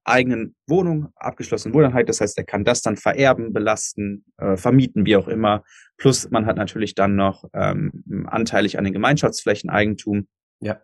[0.04, 2.08] eigenen Wohnung, abgeschlossenen Wohneinheit.
[2.08, 5.62] Das heißt, er kann das dann vererben, belasten, äh, vermieten, wie auch immer.
[5.98, 10.28] Plus man hat natürlich dann noch ähm, anteilig an den Gemeinschaftsflächen Eigentum.
[10.60, 10.80] Ja.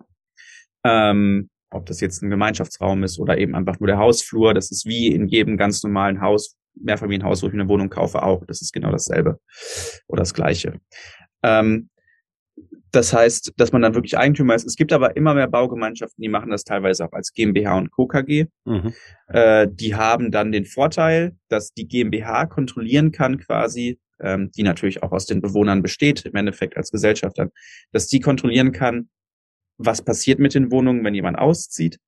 [0.85, 4.55] Ähm, ob das jetzt ein Gemeinschaftsraum ist oder eben einfach nur der Hausflur.
[4.55, 8.44] Das ist wie in jedem ganz normalen Haus, Mehrfamilienhaus, wo ich eine Wohnung kaufe, auch.
[8.46, 9.40] Das ist genau dasselbe
[10.07, 10.81] oder das Gleiche.
[11.42, 11.88] Ähm,
[12.92, 14.66] das heißt, dass man dann wirklich Eigentümer ist.
[14.66, 18.07] Es gibt aber immer mehr Baugemeinschaften, die machen das teilweise auch als GmbH und Co.
[18.07, 18.46] KG.
[18.64, 18.94] Mhm.
[19.29, 25.02] Äh, die haben dann den Vorteil, dass die GmbH kontrollieren kann quasi, ähm, die natürlich
[25.02, 27.50] auch aus den Bewohnern besteht, im Endeffekt als Gesellschafter,
[27.92, 29.11] dass die kontrollieren kann,
[29.79, 31.99] was passiert mit den Wohnungen, wenn jemand auszieht.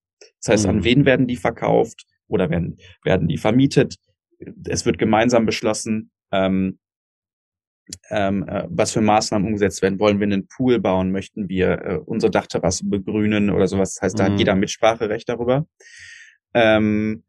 [0.40, 0.70] Das heißt, mhm.
[0.70, 3.96] an wen werden die verkauft oder werden, werden die vermietet?
[4.66, 6.78] Es wird gemeinsam beschlossen, ähm,
[8.10, 9.98] ähm, äh, was für Maßnahmen umgesetzt werden.
[9.98, 11.10] Wollen wir einen Pool bauen?
[11.10, 13.94] Möchten wir äh, unsere Dachterrasse begrünen oder sowas?
[13.94, 14.32] Das heißt, da mhm.
[14.32, 15.66] hat jeder Mitspracherecht darüber.
[16.54, 17.24] Ähm,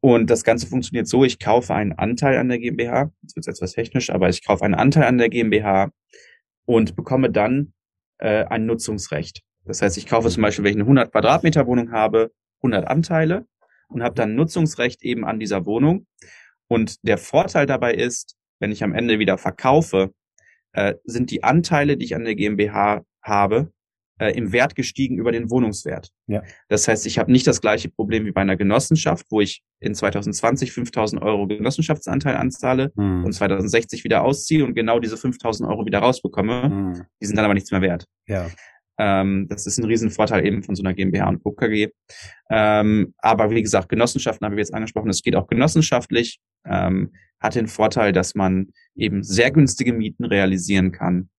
[0.00, 3.54] und das Ganze funktioniert so, ich kaufe einen Anteil an der GmbH, jetzt wird es
[3.54, 5.92] etwas technisch, aber ich kaufe einen Anteil an der GmbH
[6.64, 7.74] und bekomme dann
[8.20, 9.42] äh, ein Nutzungsrecht.
[9.64, 13.46] Das heißt, ich kaufe zum Beispiel, wenn ich eine 100 Quadratmeter Wohnung habe, 100 Anteile
[13.88, 16.06] und habe dann Nutzungsrecht eben an dieser Wohnung.
[16.68, 20.12] Und der Vorteil dabei ist, wenn ich am Ende wieder verkaufe,
[20.72, 23.72] äh, sind die Anteile, die ich an der GmbH habe,
[24.20, 26.10] äh, im Wert gestiegen über den Wohnungswert.
[26.26, 26.42] Ja.
[26.68, 29.94] Das heißt, ich habe nicht das gleiche Problem wie bei einer Genossenschaft, wo ich in
[29.94, 33.24] 2020 5000 Euro Genossenschaftsanteil anzahle hm.
[33.24, 36.62] und 2060 wieder ausziehe und genau diese 5000 Euro wieder rausbekomme.
[36.64, 37.02] Hm.
[37.20, 38.04] Die sind dann aber nichts mehr wert.
[38.26, 38.48] Ja.
[38.98, 41.52] Ähm, das ist ein Riesenvorteil eben von so einer GmbH und Co.
[41.52, 41.88] KG.
[42.50, 45.08] Ähm, aber wie gesagt, Genossenschaften habe ich jetzt angesprochen.
[45.08, 46.40] Es geht auch genossenschaftlich.
[46.66, 51.30] Ähm, hat den Vorteil, dass man eben sehr günstige Mieten realisieren kann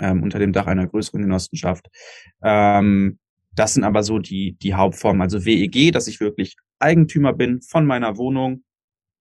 [0.00, 1.88] ähm, unter dem Dach einer größeren Genossenschaft.
[2.42, 3.18] Ähm,
[3.52, 5.22] das sind aber so die, die Hauptformen.
[5.22, 8.64] Also WEG, dass ich wirklich Eigentümer bin von meiner Wohnung,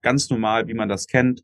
[0.02, 1.44] ganz normal, wie man das kennt,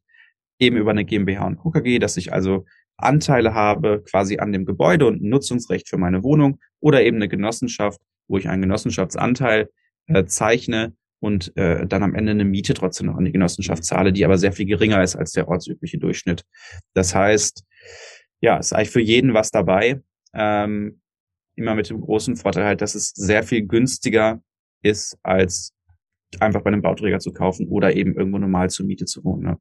[0.60, 2.66] eben über eine GmbH und KKG, dass ich also
[2.98, 7.30] Anteile habe quasi an dem Gebäude und ein Nutzungsrecht für meine Wohnung oder eben eine
[7.30, 9.70] Genossenschaft, wo ich einen Genossenschaftsanteil
[10.08, 14.12] äh, zeichne und äh, dann am Ende eine Miete trotzdem noch an die Genossenschaft zahle,
[14.12, 16.44] die aber sehr viel geringer ist als der ortsübliche Durchschnitt.
[16.94, 17.64] Das heißt,
[18.41, 20.02] ja, ist eigentlich für jeden was dabei.
[20.34, 21.02] Ähm,
[21.56, 24.41] immer mit dem großen Vorteil halt, dass es sehr viel günstiger
[24.82, 25.73] ist, als
[26.39, 29.43] einfach bei einem Bauträger zu kaufen oder eben irgendwo normal zur Miete zu wohnen.
[29.43, 29.58] Ne?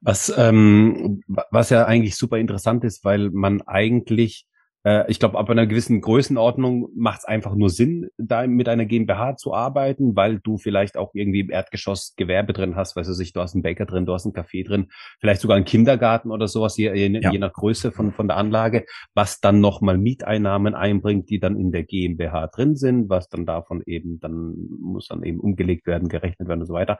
[0.00, 4.46] Was, ähm, was ja eigentlich super interessant ist, weil man eigentlich
[4.84, 8.86] äh, ich glaube, ab einer gewissen Größenordnung macht es einfach nur Sinn, da mit einer
[8.86, 13.12] GmbH zu arbeiten, weil du vielleicht auch irgendwie im Erdgeschoss Gewerbe drin hast, weißt du
[13.12, 14.88] sich, du hast einen Bäcker drin, du hast einen Café drin,
[15.20, 17.32] vielleicht sogar einen Kindergarten oder sowas, je, je, ja.
[17.32, 21.72] je nach Größe von, von der Anlage, was dann nochmal Mieteinnahmen einbringt, die dann in
[21.72, 26.48] der GmbH drin sind, was dann davon eben, dann muss dann eben umgelegt werden, gerechnet
[26.48, 26.98] werden und so weiter.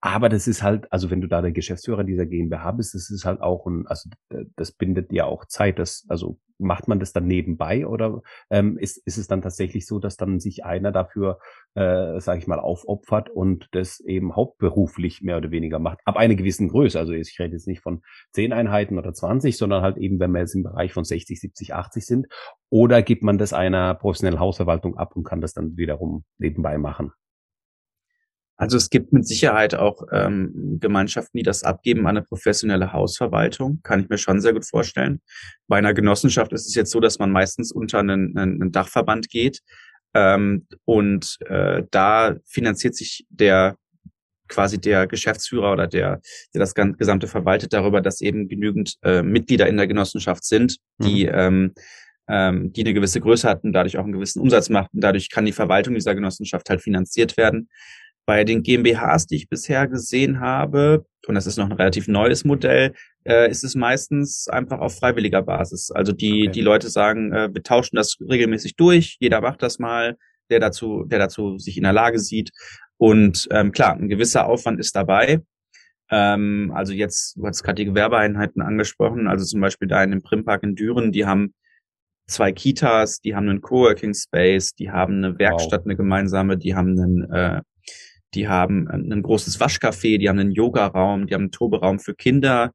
[0.00, 3.24] Aber das ist halt, also wenn du da der Geschäftsführer dieser GmbH bist, das ist
[3.24, 4.08] halt auch ein, also
[4.56, 5.78] das bindet ja auch Zeit.
[5.78, 9.98] Das, also macht man das dann nebenbei oder ähm, ist, ist es dann tatsächlich so,
[9.98, 11.38] dass dann sich einer dafür,
[11.74, 15.98] äh, sage ich mal, aufopfert und das eben hauptberuflich mehr oder weniger macht?
[16.04, 16.98] Ab einer gewissen Größe.
[16.98, 20.40] Also ich rede jetzt nicht von zehn Einheiten oder 20, sondern halt eben, wenn wir
[20.40, 22.26] jetzt im Bereich von 60, 70, 80 sind.
[22.70, 27.12] Oder gibt man das einer professionellen Hausverwaltung ab und kann das dann wiederum nebenbei machen?
[28.58, 33.80] Also es gibt mit Sicherheit auch ähm, Gemeinschaften, die das abgeben an eine professionelle Hausverwaltung.
[33.84, 35.20] Kann ich mir schon sehr gut vorstellen.
[35.68, 39.60] Bei einer Genossenschaft ist es jetzt so, dass man meistens unter einen, einen Dachverband geht.
[40.12, 43.76] Ähm, und äh, da finanziert sich der
[44.48, 46.20] quasi der Geschäftsführer oder der,
[46.52, 51.26] der das Gesamte verwaltet, darüber, dass eben genügend äh, Mitglieder in der Genossenschaft sind, die
[51.26, 51.32] mhm.
[51.34, 51.74] ähm,
[52.28, 55.00] ähm, die eine gewisse Größe hatten, dadurch auch einen gewissen Umsatz machten.
[55.00, 57.68] Dadurch kann die Verwaltung dieser Genossenschaft halt finanziert werden.
[58.28, 62.44] Bei den GmbHs, die ich bisher gesehen habe, und das ist noch ein relativ neues
[62.44, 62.92] Modell,
[63.24, 65.90] äh, ist es meistens einfach auf freiwilliger Basis.
[65.90, 66.52] Also die, okay.
[66.52, 70.18] die Leute sagen, äh, wir tauschen das regelmäßig durch, jeder macht das mal,
[70.50, 72.50] der dazu, der dazu sich in der Lage sieht.
[72.98, 75.40] Und ähm, klar, ein gewisser Aufwand ist dabei.
[76.10, 80.22] Ähm, also jetzt, du hast gerade die Gewerbeeinheiten angesprochen, also zum Beispiel da in dem
[80.22, 81.54] Primpark in Düren, die haben
[82.26, 85.86] zwei Kitas, die haben einen Coworking Space, die haben eine Werkstatt, wow.
[85.86, 87.62] eine gemeinsame, die haben einen, äh,
[88.34, 92.72] die haben ein großes Waschcafé, die haben einen Yoga-Raum, die haben einen Toberaum für Kinder,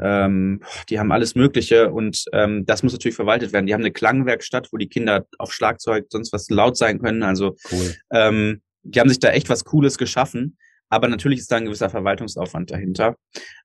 [0.00, 3.66] ähm, die haben alles Mögliche und ähm, das muss natürlich verwaltet werden.
[3.66, 7.22] Die haben eine Klangwerkstatt, wo die Kinder auf Schlagzeug sonst was laut sein können.
[7.22, 7.94] Also cool.
[8.10, 10.56] ähm, die haben sich da echt was Cooles geschaffen.
[10.90, 13.16] Aber natürlich ist da ein gewisser Verwaltungsaufwand dahinter.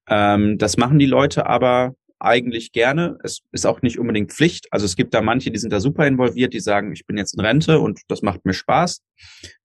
[0.09, 3.17] Ähm, das machen die Leute aber eigentlich gerne.
[3.23, 4.67] Es ist auch nicht unbedingt Pflicht.
[4.71, 7.33] Also es gibt da manche, die sind da super involviert, die sagen, ich bin jetzt
[7.33, 9.01] in Rente und das macht mir Spaß.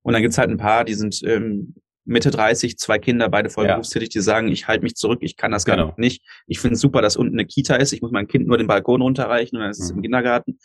[0.02, 3.66] Und dann gibt's halt ein paar, die sind ähm, Mitte 30, zwei Kinder, beide voll
[3.66, 3.74] ja.
[3.74, 5.88] berufstätig, die sagen, ich halte mich zurück, ich kann das genau.
[5.88, 6.24] gar nicht.
[6.46, 7.92] Ich finde es super, dass unten eine Kita ist.
[7.92, 9.98] Ich muss mein Kind nur den Balkon runterreichen und dann ist es mhm.
[9.98, 10.58] im Kindergarten.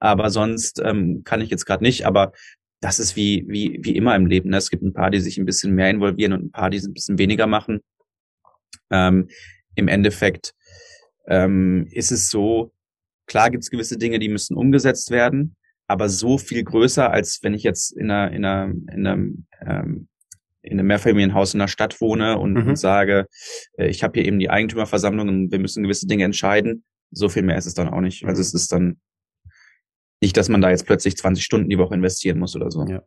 [0.00, 2.06] Aber sonst ähm, kann ich jetzt gerade nicht.
[2.06, 2.32] Aber
[2.80, 4.50] das ist wie, wie, wie immer im Leben.
[4.50, 4.56] Ne?
[4.56, 6.86] Es gibt ein paar, die sich ein bisschen mehr involvieren und ein paar, die es
[6.86, 7.80] ein bisschen weniger machen.
[8.90, 9.28] Ähm,
[9.74, 10.54] Im Endeffekt
[11.30, 12.72] ähm, ist es so,
[13.26, 17.54] klar gibt es gewisse Dinge, die müssen umgesetzt werden, aber so viel größer, als wenn
[17.54, 20.08] ich jetzt in einer, in einer, in einem, ähm,
[20.62, 22.76] in einem Mehrfamilienhaus in der Stadt wohne und, mhm.
[22.76, 23.26] sage,
[23.78, 26.84] äh, ich habe hier eben die Eigentümerversammlung und wir müssen gewisse Dinge entscheiden.
[27.12, 28.24] So viel mehr ist es dann auch nicht.
[28.24, 29.00] Also es ist dann
[30.20, 32.84] nicht, dass man da jetzt plötzlich 20 Stunden die Woche investieren muss oder so.
[32.86, 33.02] Ja.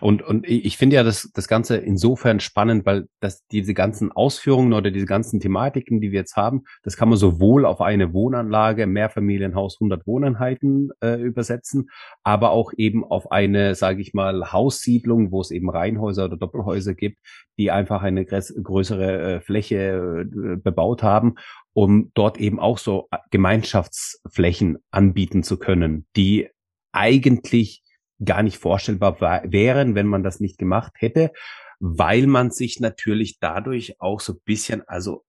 [0.00, 4.72] Und, und ich finde ja das, das Ganze insofern spannend, weil das, diese ganzen Ausführungen
[4.72, 8.86] oder diese ganzen Thematiken, die wir jetzt haben, das kann man sowohl auf eine Wohnanlage,
[8.86, 11.88] Mehrfamilienhaus, 100 Wohneinheiten äh, übersetzen,
[12.22, 16.94] aber auch eben auf eine, sage ich mal, Haussiedlung, wo es eben Reihenhäuser oder Doppelhäuser
[16.94, 17.18] gibt,
[17.58, 21.34] die einfach eine größere äh, Fläche äh, bebaut haben
[21.72, 26.48] um dort eben auch so Gemeinschaftsflächen anbieten zu können, die
[26.92, 27.82] eigentlich
[28.24, 31.32] gar nicht vorstellbar wären, wenn man das nicht gemacht hätte,
[31.78, 35.24] weil man sich natürlich dadurch auch so bisschen, also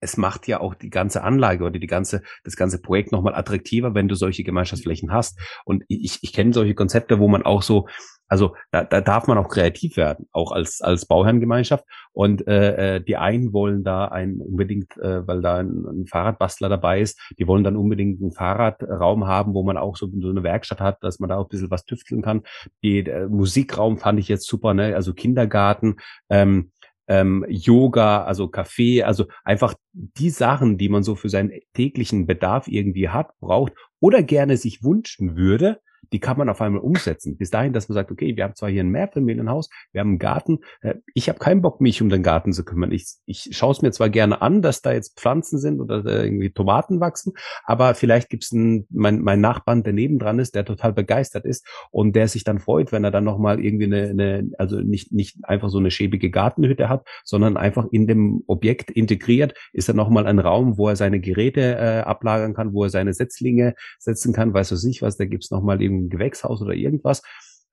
[0.00, 3.94] es macht ja auch die ganze Anlage oder die ganze, das ganze Projekt nochmal attraktiver,
[3.94, 5.38] wenn du solche Gemeinschaftsflächen hast.
[5.64, 7.86] Und ich, ich kenne solche Konzepte, wo man auch so
[8.28, 11.84] also da, da darf man auch kreativ werden, auch als als Bauherrengemeinschaft.
[12.12, 16.68] Und äh, äh, die einen wollen da ein unbedingt, äh, weil da ein, ein Fahrradbastler
[16.68, 20.42] dabei ist, die wollen dann unbedingt einen Fahrradraum haben, wo man auch so, so eine
[20.42, 22.42] Werkstatt hat, dass man da auch ein bisschen was tüfteln kann.
[22.82, 24.94] Die der Musikraum fand ich jetzt super, ne?
[24.96, 25.96] Also Kindergarten.
[26.28, 26.72] Ähm,
[27.08, 32.68] ähm, Yoga, also Kaffee, also einfach die Sachen, die man so für seinen täglichen Bedarf
[32.68, 35.80] irgendwie hat, braucht oder gerne sich wünschen würde,
[36.12, 37.36] die kann man auf einmal umsetzen.
[37.36, 40.18] Bis dahin, dass man sagt, okay, wir haben zwar hier ein Mehrfamilienhaus, wir haben einen
[40.18, 42.92] Garten, äh, ich habe keinen Bock, mich um den Garten zu kümmern.
[42.92, 46.50] Ich, ich schaue es mir zwar gerne an, dass da jetzt Pflanzen sind oder irgendwie
[46.50, 47.32] Tomaten wachsen,
[47.64, 52.14] aber vielleicht gibt's einen, mein, mein Nachbarn, der nebendran ist, der total begeistert ist und
[52.14, 55.68] der sich dann freut, wenn er dann nochmal irgendwie eine, eine, also nicht, nicht einfach
[55.68, 60.38] so eine schäbige Gartenhütte hat, sondern einfach in dem Objekt integriert, ist er nochmal ein
[60.38, 64.72] Raum, wo er seine Geräte äh, ablagern kann, wo er seine Setzlinge setzen kann, weiß
[64.72, 67.22] was ich was, da gibt's nochmal irgendwie im Gewächshaus oder irgendwas,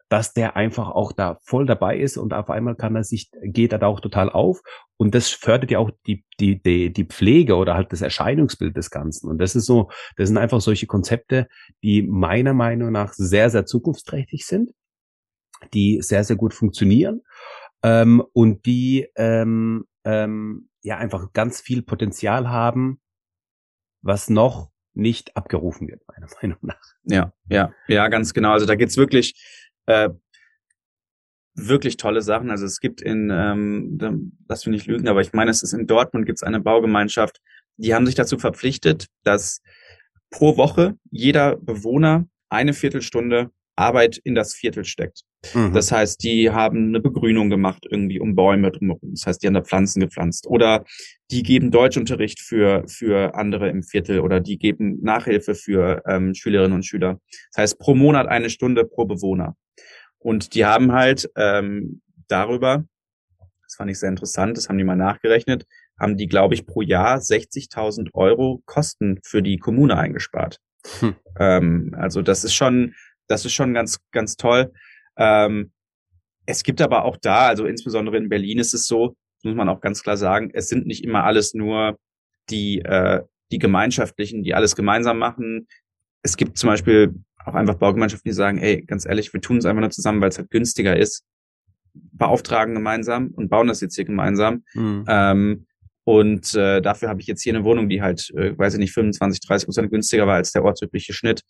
[0.10, 3.74] dass der einfach auch da voll dabei ist und auf einmal kann er sich, geht
[3.74, 4.62] er da auch total auf.
[4.98, 8.92] Und das fördert ja auch die, die, die, die Pflege oder halt das Erscheinungsbild des
[8.92, 9.28] Ganzen.
[9.28, 11.48] Und das ist so, das sind einfach solche Konzepte,
[11.82, 14.72] die meiner Meinung nach sehr, sehr zukunftsträchtig sind,
[15.74, 17.22] die sehr, sehr gut funktionieren
[17.82, 23.02] ähm, und die ähm, ähm, ja einfach ganz viel Potenzial haben,
[24.02, 26.82] was noch nicht abgerufen wird, meiner Meinung nach.
[27.04, 28.52] Ja, ja, ja, ganz genau.
[28.52, 29.36] Also da geht's wirklich,
[29.86, 30.10] äh,
[31.56, 32.50] wirklich tolle Sachen.
[32.50, 35.88] Also es gibt in, ähm, lass mich nicht lügen, aber ich meine, es ist in
[35.88, 37.40] Dortmund gibt's eine Baugemeinschaft,
[37.78, 39.62] die haben sich dazu verpflichtet, dass
[40.30, 45.24] pro Woche jeder Bewohner eine Viertelstunde Arbeit in das Viertel steckt.
[45.54, 45.74] Mhm.
[45.74, 49.12] Das heißt, die haben eine Begrünung gemacht irgendwie um Bäume drumherum.
[49.12, 50.48] Das heißt, die haben da Pflanzen gepflanzt.
[50.48, 50.84] Oder
[51.32, 56.74] die geben Deutschunterricht für, für andere im Viertel oder die geben Nachhilfe für ähm, Schülerinnen
[56.74, 57.20] und Schüler.
[57.52, 59.56] Das heißt, pro Monat eine Stunde pro Bewohner.
[60.20, 62.86] Und die haben halt ähm, darüber,
[63.64, 65.66] das fand ich sehr interessant, das haben die mal nachgerechnet,
[66.00, 70.60] haben die, glaube ich, pro Jahr 60.000 Euro Kosten für die Kommune eingespart.
[71.00, 71.16] Hm.
[71.40, 72.94] Ähm, also das ist schon,
[73.28, 74.72] das ist schon ganz, ganz toll.
[75.18, 75.72] Ähm,
[76.46, 79.82] es gibt aber auch da, also insbesondere in Berlin ist es so, muss man auch
[79.82, 81.98] ganz klar sagen, es sind nicht immer alles nur
[82.50, 83.22] die, äh,
[83.52, 85.68] die Gemeinschaftlichen, die alles gemeinsam machen.
[86.22, 87.14] Es gibt zum Beispiel
[87.46, 90.30] auch einfach Baugemeinschaften, die sagen, ey, ganz ehrlich, wir tun es einfach nur zusammen, weil
[90.30, 91.26] es halt günstiger ist,
[91.94, 94.64] beauftragen gemeinsam und bauen das jetzt hier gemeinsam.
[94.74, 95.06] Mhm.
[95.08, 95.66] Ähm,
[96.06, 98.94] Und äh, dafür habe ich jetzt hier eine Wohnung, die halt, äh, weiß ich nicht,
[98.94, 101.44] 25, 30 Prozent günstiger war als der ortsübliche Schnitt.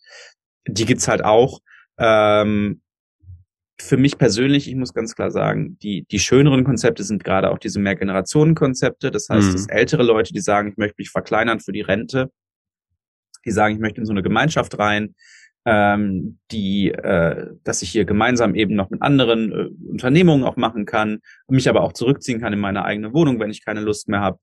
[0.68, 1.60] Die gibt's halt auch.
[1.98, 2.80] Ähm,
[3.80, 7.58] für mich persönlich, ich muss ganz klar sagen, die, die schöneren Konzepte sind gerade auch
[7.58, 9.10] diese Mehrgenerationen-Konzepte.
[9.10, 9.52] Das heißt, mhm.
[9.52, 12.30] dass ältere Leute, die sagen, ich möchte mich verkleinern für die Rente,
[13.44, 15.14] die sagen, ich möchte in so eine Gemeinschaft rein,
[15.66, 20.84] ähm, die, äh, dass ich hier gemeinsam eben noch mit anderen äh, Unternehmungen auch machen
[20.84, 24.20] kann, mich aber auch zurückziehen kann in meine eigene Wohnung, wenn ich keine Lust mehr
[24.20, 24.38] habe.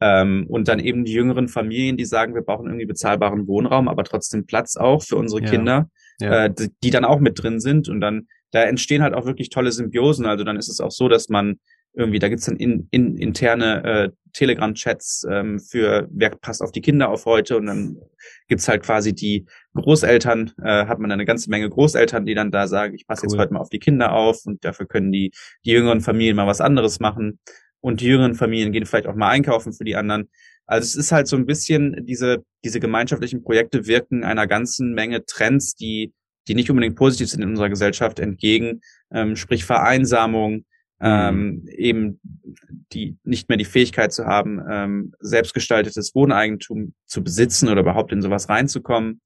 [0.00, 4.04] Ähm, und dann eben die jüngeren Familien, die sagen, wir brauchen irgendwie bezahlbaren Wohnraum, aber
[4.04, 5.50] trotzdem Platz auch für unsere ja.
[5.50, 6.44] Kinder, ja.
[6.44, 7.88] Äh, die, die dann auch mit drin sind.
[7.88, 10.24] Und dann, da entstehen halt auch wirklich tolle Symbiosen.
[10.24, 11.60] Also dann ist es auch so, dass man
[11.92, 16.80] irgendwie, da gibt's dann in, in, interne äh, Telegram-Chats ähm, für wer passt auf die
[16.80, 17.98] Kinder auf heute und dann
[18.48, 22.66] gibt's halt quasi die Großeltern, äh, hat man eine ganze Menge Großeltern, die dann da
[22.66, 23.32] sagen, ich passe cool.
[23.32, 25.32] jetzt heute mal auf die Kinder auf und dafür können die,
[25.66, 27.38] die jüngeren Familien mal was anderes machen
[27.80, 30.30] und die jüngeren Familien gehen vielleicht auch mal einkaufen für die anderen.
[30.66, 35.26] Also es ist halt so ein bisschen, diese, diese gemeinschaftlichen Projekte wirken einer ganzen Menge
[35.26, 36.14] Trends, die,
[36.48, 38.80] die nicht unbedingt positiv sind in unserer Gesellschaft entgegen,
[39.10, 40.64] ähm, sprich Vereinsamung,
[41.00, 42.20] ähm, eben
[42.92, 48.22] die nicht mehr die Fähigkeit zu haben, ähm, selbstgestaltetes Wohneigentum zu besitzen oder überhaupt in
[48.22, 49.20] sowas reinzukommen.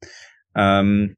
[0.55, 1.17] Ähm,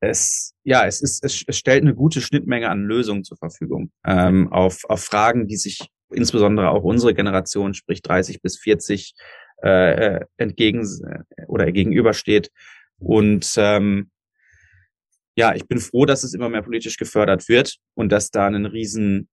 [0.00, 4.50] es, ja, es ist, es, es stellt eine gute Schnittmenge an Lösungen zur Verfügung ähm,
[4.52, 9.14] auf, auf Fragen, die sich insbesondere auch unsere Generation, sprich 30 bis 40,
[9.62, 10.86] äh, äh, entgegen
[11.48, 12.50] oder gegenübersteht.
[12.98, 14.10] Und ähm,
[15.38, 18.66] ja, ich bin froh, dass es immer mehr politisch gefördert wird und dass da ein
[18.66, 19.28] riesen,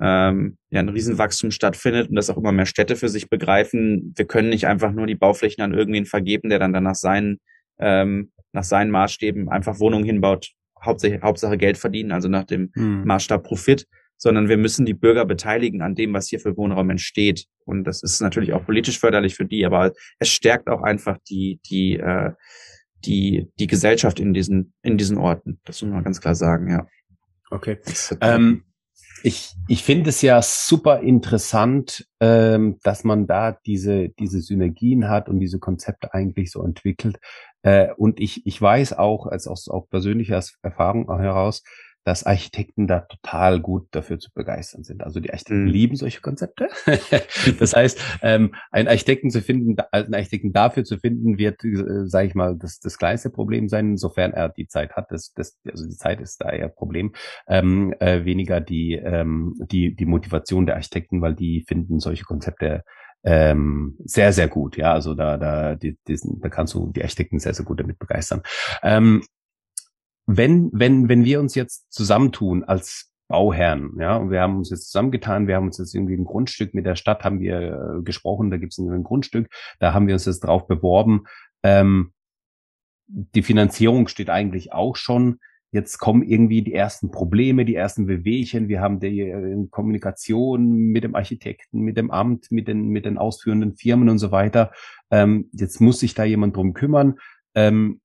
[0.00, 4.26] ähm, ja, ein Riesenwachstum stattfindet und dass auch immer mehr Städte für sich begreifen, wir
[4.26, 7.40] können nicht einfach nur die Bauflächen an irgendwen vergeben, der dann danach seinen,
[7.80, 13.02] ähm, nach seinen Maßstäben einfach Wohnungen hinbaut, Hauptsache, Hauptsache Geld verdienen, also nach dem mhm.
[13.04, 17.46] Maßstab Profit, sondern wir müssen die Bürger beteiligen an dem, was hier für Wohnraum entsteht.
[17.64, 21.58] Und das ist natürlich auch politisch förderlich für die, aber es stärkt auch einfach die,
[21.68, 22.30] die, äh,
[23.04, 25.60] die, die Gesellschaft in diesen, in diesen Orten.
[25.64, 26.86] Das muss man ganz klar sagen, ja.
[27.50, 27.78] Okay.
[28.20, 28.64] Ähm,
[29.22, 35.28] ich, ich finde es ja super interessant, ähm, dass man da diese, diese Synergien hat
[35.28, 37.18] und diese Konzepte eigentlich so entwickelt.
[37.62, 41.62] Äh, und ich, ich weiß auch, als aus auch persönlicher Erfahrung heraus,
[42.04, 45.02] dass Architekten da total gut dafür zu begeistern sind.
[45.02, 45.70] Also die Architekten mhm.
[45.70, 46.68] lieben solche Konzepte.
[47.58, 52.28] das heißt, ähm, einen Architekten zu finden, einen Architekten dafür zu finden, wird, äh, sage
[52.28, 55.10] ich mal, das, das kleinste Problem sein, sofern er die Zeit hat.
[55.10, 57.12] Das, das, also die Zeit ist da eher Problem.
[57.46, 62.82] Ähm, äh, weniger die, ähm, die, die Motivation der Architekten, weil die finden solche Konzepte
[63.22, 64.76] ähm, sehr, sehr gut.
[64.76, 67.98] Ja, also da, da, die, diesen, da kannst du die Architekten sehr, sehr gut damit
[67.98, 68.42] begeistern.
[68.82, 69.22] Ähm,
[70.36, 74.86] wenn, wenn, wenn wir uns jetzt zusammentun als Bauherren, ja, und wir haben uns jetzt
[74.86, 78.50] zusammengetan, wir haben uns jetzt irgendwie ein Grundstück mit der Stadt haben wir äh, gesprochen,
[78.50, 81.24] da gibt es ein Grundstück, da haben wir uns jetzt drauf beworben.
[81.62, 82.12] Ähm,
[83.06, 85.38] die Finanzierung steht eigentlich auch schon.
[85.72, 88.68] Jetzt kommen irgendwie die ersten Probleme, die ersten Wehwehchen.
[88.68, 93.18] Wir haben die äh, Kommunikation mit dem Architekten, mit dem Amt, mit den, mit den
[93.18, 94.72] ausführenden Firmen und so weiter.
[95.10, 97.18] Ähm, jetzt muss sich da jemand drum kümmern.
[97.54, 98.00] Ähm,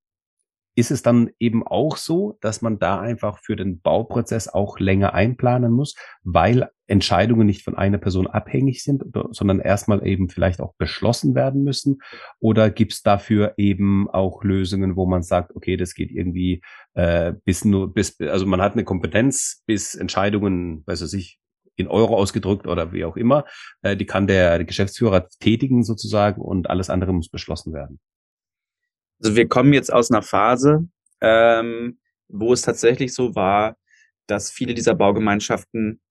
[0.76, 5.14] ist es dann eben auch so, dass man da einfach für den Bauprozess auch länger
[5.14, 10.74] einplanen muss, weil Entscheidungen nicht von einer Person abhängig sind, sondern erstmal eben vielleicht auch
[10.78, 12.00] beschlossen werden müssen?
[12.40, 16.62] Oder gibt es dafür eben auch Lösungen, wo man sagt, okay, das geht irgendwie
[16.94, 21.40] äh, bis nur bis, also man hat eine Kompetenz, bis Entscheidungen, weiß ich nicht,
[21.78, 23.46] in Euro ausgedrückt oder wie auch immer,
[23.82, 28.00] äh, die kann der Geschäftsführer tätigen sozusagen und alles andere muss beschlossen werden.
[29.22, 30.88] Also wir kommen jetzt aus einer Phase,
[31.22, 33.78] ähm, wo es tatsächlich so war,
[34.28, 36.02] dass viele dieser Baugemeinschaften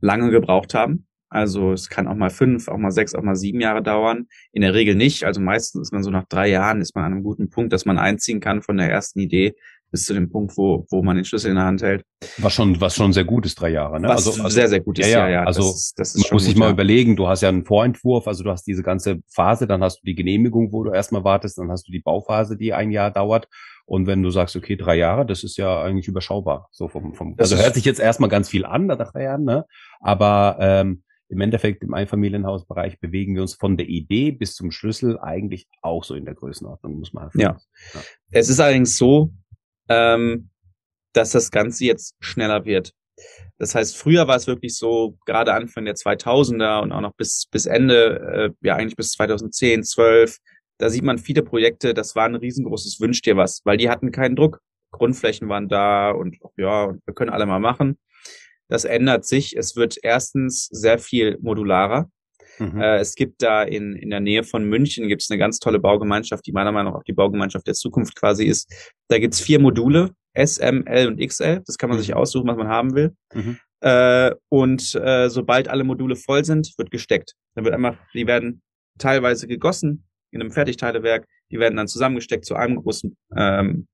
[0.00, 1.06] lange gebraucht haben.
[1.28, 4.26] Also es kann auch mal fünf, auch mal sechs, auch mal sieben Jahre dauern.
[4.52, 5.24] In der Regel nicht.
[5.24, 7.86] Also meistens ist man so nach drei Jahren ist man an einem guten Punkt, dass
[7.86, 9.54] man einziehen kann von der ersten Idee
[9.92, 12.04] bis zu dem Punkt, wo, wo man den Schlüssel in der Hand hält.
[12.38, 14.08] Was schon, was schon sehr gut ist, drei Jahre, ne?
[14.08, 15.30] Was also, also sehr, sehr gut ist, ja, ja.
[15.30, 15.44] ja.
[15.44, 16.72] Also, das, das ist man muss sich mal ja.
[16.72, 20.06] überlegen, du hast ja einen Vorentwurf, also du hast diese ganze Phase, dann hast du
[20.06, 23.48] die Genehmigung, wo du erstmal wartest, dann hast du die Bauphase, die ein Jahr dauert.
[23.84, 26.68] Und wenn du sagst, okay, drei Jahre, das ist ja eigentlich überschaubar.
[26.72, 29.66] So vom, vom, also hört sich jetzt erstmal ganz viel an nach drei Jahren, ne?
[30.00, 35.18] Aber ähm, im Endeffekt im Einfamilienhausbereich bewegen wir uns von der Idee bis zum Schlüssel
[35.18, 37.56] eigentlich auch so in der Größenordnung, muss man ja.
[37.94, 38.00] ja.
[38.30, 39.32] Es ist allerdings so,
[39.92, 40.48] ähm,
[41.12, 42.92] dass das Ganze jetzt schneller wird.
[43.58, 47.46] Das heißt, früher war es wirklich so, gerade Anfang der 2000er und auch noch bis,
[47.50, 50.38] bis Ende, äh, ja eigentlich bis 2010, 12,
[50.78, 54.10] da sieht man viele Projekte, das war ein riesengroßes Wünsch dir was, weil die hatten
[54.10, 54.60] keinen Druck.
[54.90, 57.98] Grundflächen waren da und ja, wir können alle mal machen.
[58.68, 59.56] Das ändert sich.
[59.56, 62.10] Es wird erstens sehr viel modularer.
[62.58, 62.80] Mhm.
[62.80, 65.78] Äh, es gibt da in, in der Nähe von München gibt es eine ganz tolle
[65.78, 68.72] Baugemeinschaft, die meiner Meinung nach auch die Baugemeinschaft der Zukunft quasi ist.
[69.08, 71.62] Da gibt's vier Module, S, M, L und XL.
[71.66, 72.02] Das kann man mhm.
[72.02, 73.14] sich aussuchen, was man haben will.
[73.34, 73.58] Mhm.
[73.80, 77.34] Äh, und äh, sobald alle Module voll sind, wird gesteckt.
[77.54, 78.62] Dann wird einmal, die werden
[78.98, 83.86] teilweise gegossen in einem Fertigteilewerk, die werden dann zusammengesteckt zu einem großen, ähm,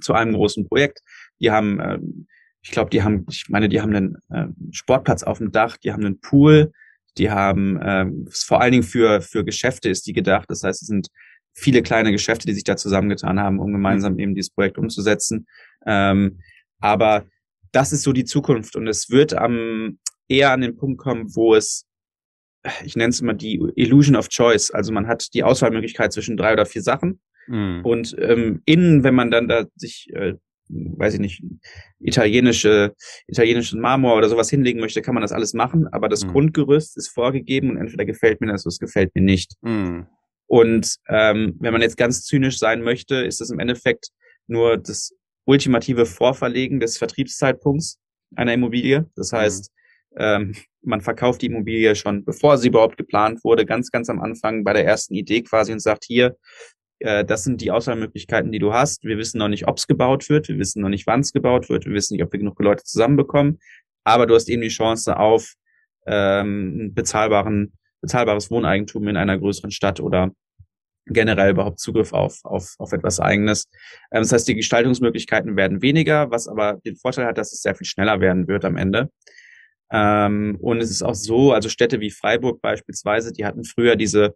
[0.00, 1.00] zu einem großen Projekt.
[1.40, 2.26] Die haben, ähm,
[2.62, 5.92] ich glaube, die haben, ich meine, die haben einen äh, Sportplatz auf dem Dach, die
[5.92, 6.72] haben einen Pool,
[7.18, 10.50] die haben ähm, vor allen Dingen für für Geschäfte ist die gedacht.
[10.50, 11.08] Das heißt, es sind
[11.54, 15.46] viele kleine Geschäfte, die sich da zusammengetan haben, um gemeinsam eben dieses Projekt umzusetzen.
[15.86, 16.40] Ähm,
[16.80, 17.26] aber
[17.72, 19.98] das ist so die Zukunft und es wird am
[20.28, 21.86] eher an den Punkt kommen, wo es,
[22.84, 24.70] ich nenne es immer die Illusion of Choice.
[24.70, 27.20] Also man hat die Auswahlmöglichkeit zwischen drei oder vier Sachen.
[27.46, 27.80] Mhm.
[27.84, 30.34] Und ähm, innen, wenn man dann da sich, äh,
[30.68, 31.42] weiß ich nicht,
[32.00, 32.94] italienische,
[33.26, 35.86] italienischen Marmor oder sowas hinlegen möchte, kann man das alles machen.
[35.92, 36.30] Aber das mhm.
[36.32, 39.54] Grundgerüst ist vorgegeben und entweder gefällt mir das oder es gefällt mir nicht.
[39.62, 40.06] Mhm.
[40.46, 44.08] Und ähm, wenn man jetzt ganz zynisch sein möchte, ist das im Endeffekt
[44.46, 47.98] nur das ultimative Vorverlegen des Vertriebszeitpunkts
[48.36, 49.06] einer Immobilie.
[49.16, 49.36] Das mhm.
[49.36, 49.70] heißt,
[50.10, 50.16] mhm.
[50.18, 54.64] ähm, man verkauft die Immobilie schon, bevor sie überhaupt geplant wurde, ganz, ganz am Anfang
[54.64, 56.36] bei der ersten Idee quasi und sagt, hier,
[57.02, 59.04] äh, das sind die Auswahlmöglichkeiten, die du hast.
[59.04, 61.68] Wir wissen noch nicht, ob es gebaut wird, wir wissen noch nicht, wann es gebaut
[61.68, 63.58] wird, wir wissen nicht, ob wir genug Leute zusammenbekommen,
[64.04, 65.54] aber du hast eben die Chance auf
[66.06, 70.32] ähm, bezahlbaren, bezahlbares Wohneigentum in einer größeren Stadt oder
[71.06, 73.68] generell überhaupt Zugriff auf, auf, auf etwas Eigenes.
[74.10, 77.74] Ähm, das heißt, die Gestaltungsmöglichkeiten werden weniger, was aber den Vorteil hat, dass es sehr
[77.74, 79.10] viel schneller werden wird am Ende.
[79.90, 84.34] Ähm, und es ist auch so, also Städte wie Freiburg beispielsweise, die hatten früher diese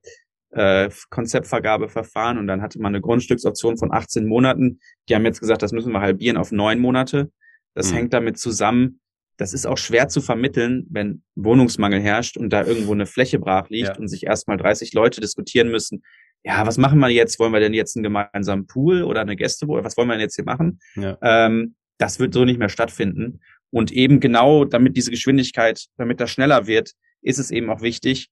[0.57, 4.81] äh, Konzeptvergabeverfahren und dann hatte man eine Grundstücksoption von 18 Monaten.
[5.09, 7.31] Die haben jetzt gesagt, das müssen wir halbieren auf neun Monate.
[7.75, 7.97] Das mhm.
[7.97, 9.01] hängt damit zusammen,
[9.37, 13.69] das ist auch schwer zu vermitteln, wenn Wohnungsmangel herrscht und da irgendwo eine Fläche brach
[13.69, 13.99] liegt ja.
[13.99, 16.03] und sich erstmal 30 Leute diskutieren müssen,
[16.43, 17.39] ja, was machen wir jetzt?
[17.39, 19.85] Wollen wir denn jetzt einen gemeinsamen Pool oder eine Gästewohnung?
[19.85, 20.79] Was wollen wir denn jetzt hier machen?
[20.95, 21.19] Ja.
[21.21, 23.41] Ähm, das wird so nicht mehr stattfinden.
[23.71, 28.31] Und eben genau, damit diese Geschwindigkeit, damit das schneller wird, ist es eben auch wichtig,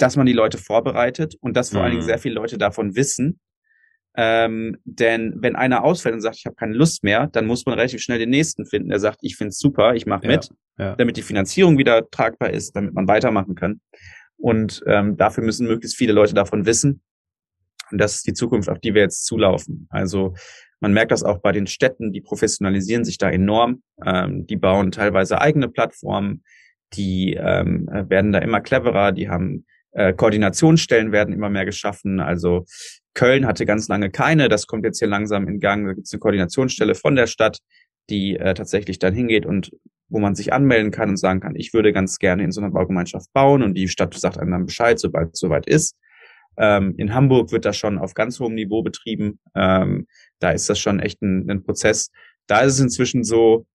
[0.00, 1.84] dass man die Leute vorbereitet und dass vor mhm.
[1.84, 2.08] allen Dingen mhm.
[2.08, 3.40] sehr viele Leute davon wissen.
[4.16, 7.76] Ähm, denn wenn einer ausfällt und sagt, ich habe keine Lust mehr, dann muss man
[7.76, 10.84] relativ schnell den nächsten finden, der sagt, ich finde es super, ich mache mit, ja,
[10.84, 10.96] ja.
[10.96, 13.80] damit die Finanzierung wieder tragbar ist, damit man weitermachen kann.
[14.36, 17.02] Und ähm, dafür müssen möglichst viele Leute davon wissen.
[17.90, 19.86] Und das ist die Zukunft, auf die wir jetzt zulaufen.
[19.90, 20.34] Also
[20.80, 23.82] man merkt das auch bei den Städten, die professionalisieren sich da enorm.
[24.04, 26.42] Ähm, die bauen teilweise eigene Plattformen,
[26.94, 32.20] die ähm, werden da immer cleverer, die haben äh, Koordinationsstellen werden immer mehr geschaffen.
[32.20, 32.64] Also
[33.14, 35.86] Köln hatte ganz lange keine, das kommt jetzt hier langsam in Gang.
[35.86, 37.58] Da gibt es eine Koordinationsstelle von der Stadt,
[38.08, 39.70] die äh, tatsächlich dann hingeht und
[40.08, 42.70] wo man sich anmelden kann und sagen kann, ich würde ganz gerne in so einer
[42.70, 45.96] Baugemeinschaft bauen und die Stadt sagt einem dann Bescheid, sobald es soweit ist.
[46.56, 49.38] Ähm, in Hamburg wird das schon auf ganz hohem Niveau betrieben.
[49.54, 50.06] Ähm,
[50.40, 52.10] da ist das schon echt ein, ein, Prozess.
[52.48, 53.66] Da ist es inzwischen so,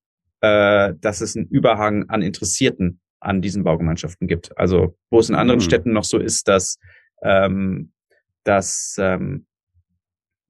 [0.41, 4.57] äh, dass es einen Überhang an Interessierten an diesen Baugemeinschaften gibt.
[4.57, 5.63] Also wo es in anderen mhm.
[5.63, 6.77] Städten noch so ist, dass,
[7.23, 7.91] ähm,
[8.43, 9.45] dass ähm,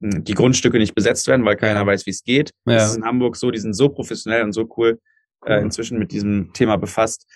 [0.00, 2.50] die Grundstücke nicht besetzt werden, weil keiner weiß, wie es geht.
[2.66, 2.74] Ja.
[2.74, 5.00] Das ist in Hamburg so, die sind so professionell und so cool,
[5.46, 7.26] äh, inzwischen mit diesem Thema befasst,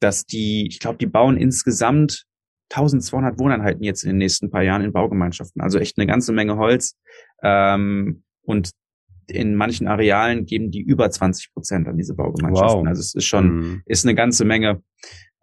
[0.00, 2.24] dass die, ich glaube, die bauen insgesamt
[2.70, 5.62] 1200 Wohneinheiten jetzt in den nächsten paar Jahren in Baugemeinschaften.
[5.62, 6.96] Also echt eine ganze Menge Holz.
[7.42, 8.70] Ähm, und
[9.30, 12.80] in manchen Arealen geben die über 20 Prozent an diese Baugemeinschaften.
[12.80, 12.88] Wow.
[12.88, 13.82] Also es ist schon, mhm.
[13.86, 14.82] ist eine ganze Menge.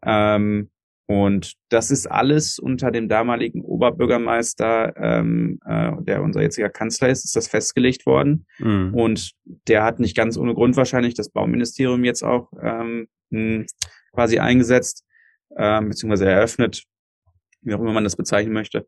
[0.04, 0.70] Ähm,
[1.08, 7.26] und das ist alles unter dem damaligen Oberbürgermeister, ähm, äh, der unser jetziger Kanzler ist,
[7.26, 8.48] ist das festgelegt worden.
[8.58, 8.94] Mhm.
[8.96, 9.32] Und
[9.68, 13.08] der hat nicht ganz ohne Grund wahrscheinlich das Bauministerium jetzt auch ähm,
[14.14, 15.06] quasi eingesetzt,
[15.56, 16.84] ähm, beziehungsweise eröffnet,
[17.62, 18.88] wie auch immer man das bezeichnen möchte.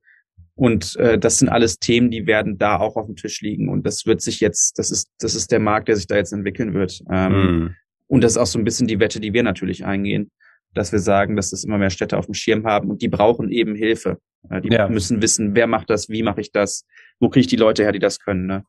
[0.57, 3.69] Und äh, das sind alles Themen, die werden da auch auf dem Tisch liegen.
[3.69, 6.33] Und das wird sich jetzt, das ist, das ist der Markt, der sich da jetzt
[6.33, 7.01] entwickeln wird.
[7.09, 7.75] Ähm, mhm.
[8.07, 10.31] Und das ist auch so ein bisschen die Wette, die wir natürlich eingehen
[10.77, 13.49] dass wir sagen, dass das immer mehr Städte auf dem Schirm haben und die brauchen
[13.49, 14.19] eben Hilfe.
[14.63, 14.87] Die ja.
[14.87, 16.85] müssen wissen, wer macht das, wie mache ich das,
[17.19, 18.45] wo kriege ich die Leute her, die das können.
[18.45, 18.63] Ne?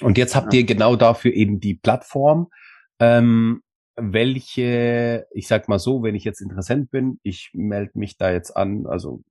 [0.00, 0.60] Und jetzt habt ja.
[0.60, 2.48] ihr genau dafür eben die Plattform.
[2.98, 3.62] Ähm,
[3.94, 8.56] welche, ich sag mal so, wenn ich jetzt Interessent bin, ich melde mich da jetzt
[8.56, 9.22] an, also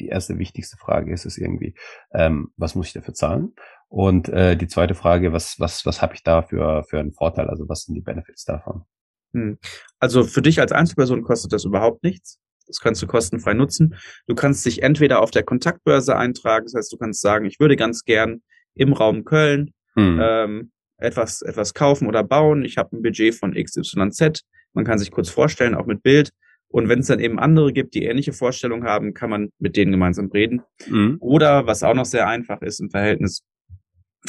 [0.00, 1.74] die erste wichtigste Frage ist es irgendwie,
[2.12, 3.54] ähm, was muss ich dafür zahlen?
[3.88, 7.48] Und äh, die zweite Frage, was, was, was habe ich da für, für einen Vorteil?
[7.48, 8.84] Also was sind die Benefits davon?
[9.32, 9.58] Hm.
[9.98, 12.38] Also für dich als Einzelperson kostet das überhaupt nichts.
[12.66, 13.96] Das kannst du kostenfrei nutzen.
[14.26, 17.76] Du kannst dich entweder auf der Kontaktbörse eintragen, das heißt, du kannst sagen, ich würde
[17.76, 18.42] ganz gern
[18.74, 20.20] im Raum Köln hm.
[20.20, 22.64] ähm, etwas, etwas kaufen oder bauen.
[22.64, 24.44] Ich habe ein Budget von XYZ.
[24.72, 26.30] Man kann sich kurz vorstellen, auch mit Bild.
[26.74, 29.92] Und wenn es dann eben andere gibt, die ähnliche Vorstellungen haben, kann man mit denen
[29.92, 30.62] gemeinsam reden.
[30.88, 31.18] Mhm.
[31.20, 33.44] Oder was auch noch sehr einfach ist im Verhältnis,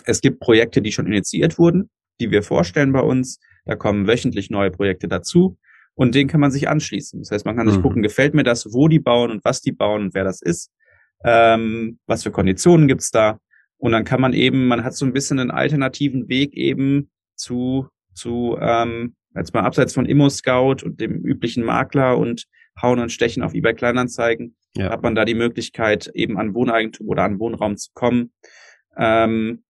[0.04, 1.90] es gibt Projekte, die schon initiiert wurden,
[2.20, 3.40] die wir vorstellen bei uns.
[3.66, 5.58] Da kommen wöchentlich neue Projekte dazu
[5.96, 7.20] und denen kann man sich anschließen.
[7.20, 7.82] Das heißt, man kann sich mhm.
[7.82, 10.70] gucken, gefällt mir das, wo die bauen und was die bauen und wer das ist,
[11.24, 13.40] ähm, was für Konditionen gibt's da.
[13.78, 17.88] Und dann kann man eben, man hat so ein bisschen einen alternativen Weg eben zu,
[18.14, 22.46] zu ähm, jetzt mal abseits von Immo-Scout und dem üblichen Makler und
[22.82, 24.90] Hauen und Stechen auf eBay Kleinanzeigen, ja.
[24.90, 28.34] hat man da die Möglichkeit, eben an Wohneigentum oder an Wohnraum zu kommen.
[28.98, 29.64] Ähm,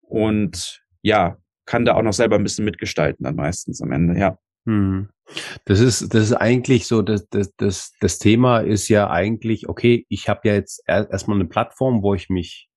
[0.00, 4.38] und ja, kann da auch noch selber ein bisschen mitgestalten dann meistens am Ende, ja.
[4.66, 5.08] Hm.
[5.64, 10.04] Das ist, das ist eigentlich so, das, das, das, das Thema ist ja eigentlich, okay,
[10.08, 12.68] ich habe ja jetzt erstmal eine Plattform, wo ich mich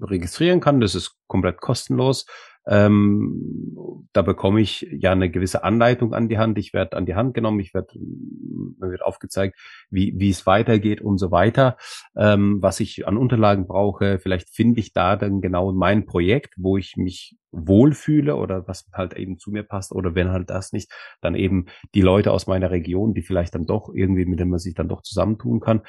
[0.00, 2.26] registrieren kann, das ist komplett kostenlos.
[2.66, 6.58] Ähm, da bekomme ich ja eine gewisse Anleitung an die Hand.
[6.58, 9.58] Ich werde an die Hand genommen, ich werde, mir wird aufgezeigt,
[9.90, 11.76] wie, wie es weitergeht und so weiter,
[12.16, 14.18] ähm, was ich an Unterlagen brauche.
[14.18, 19.14] Vielleicht finde ich da dann genau mein Projekt, wo ich mich wohlfühle oder was halt
[19.14, 19.92] eben zu mir passt.
[19.92, 20.90] Oder wenn halt das nicht,
[21.20, 24.58] dann eben die Leute aus meiner Region, die vielleicht dann doch irgendwie, mit denen man
[24.58, 25.82] sich dann doch zusammentun kann.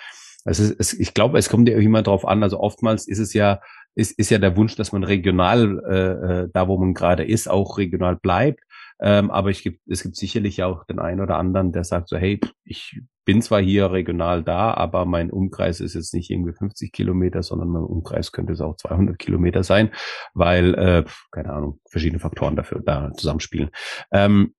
[0.46, 2.44] Also es, ich glaube, es kommt ja immer darauf an.
[2.44, 3.62] Also oftmals ist es ja
[3.96, 7.50] ist, ist ja der Wunsch, dass man regional, äh, äh, da wo man gerade ist,
[7.50, 8.64] auch regional bleibt.
[9.00, 12.18] Ähm, aber ich gibt, es gibt sicherlich auch den einen oder anderen, der sagt so,
[12.18, 16.92] hey, ich bin zwar hier regional da, aber mein Umkreis ist jetzt nicht irgendwie 50
[16.92, 19.92] Kilometer, sondern mein Umkreis könnte es auch 200 Kilometer sein,
[20.34, 23.70] weil, äh, keine Ahnung, verschiedene Faktoren dafür da zusammenspielen.
[24.12, 24.54] Ähm,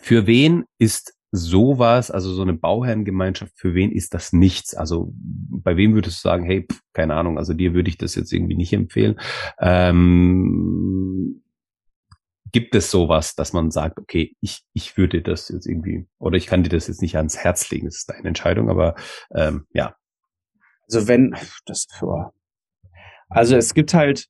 [0.00, 4.74] für wen ist sowas, also so eine Bauherrengemeinschaft, für wen ist das nichts?
[4.74, 8.14] Also bei wem würdest du sagen, hey, pff, keine Ahnung, also dir würde ich das
[8.14, 9.20] jetzt irgendwie nicht empfehlen.
[9.58, 11.42] Ähm,
[12.52, 16.46] gibt es sowas, dass man sagt, okay, ich, ich würde das jetzt irgendwie, oder ich
[16.46, 18.94] kann dir das jetzt nicht ans Herz legen, das ist deine Entscheidung, aber
[19.34, 19.94] ähm, ja.
[20.88, 21.86] Also wenn, das,
[23.28, 24.26] also es gibt halt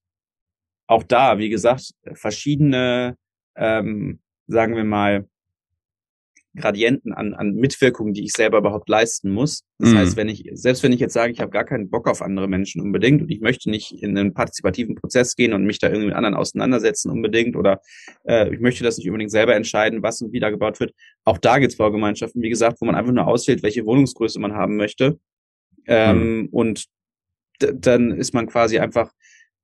[0.86, 3.16] auch da, wie gesagt, verschiedene,
[3.57, 5.28] ähm, sagen wir mal,
[6.57, 9.64] Gradienten an, an Mitwirkung, die ich selber überhaupt leisten muss.
[9.78, 9.98] Das mhm.
[9.98, 12.48] heißt, wenn ich, selbst wenn ich jetzt sage, ich habe gar keinen Bock auf andere
[12.48, 16.07] Menschen unbedingt und ich möchte nicht in einen partizipativen Prozess gehen und mich da irgendwie
[16.07, 17.80] mit anderen auseinandersetzen unbedingt oder
[18.24, 20.92] äh, ich möchte das nicht unbedingt selber entscheiden, was und wie da gebaut wird.
[21.24, 24.54] Auch da gibt es Baugemeinschaften, wie gesagt, wo man einfach nur auswählt, welche Wohnungsgröße man
[24.54, 25.18] haben möchte.
[25.86, 26.48] Ähm, mhm.
[26.50, 26.86] Und
[27.59, 29.11] dann ist man quasi einfach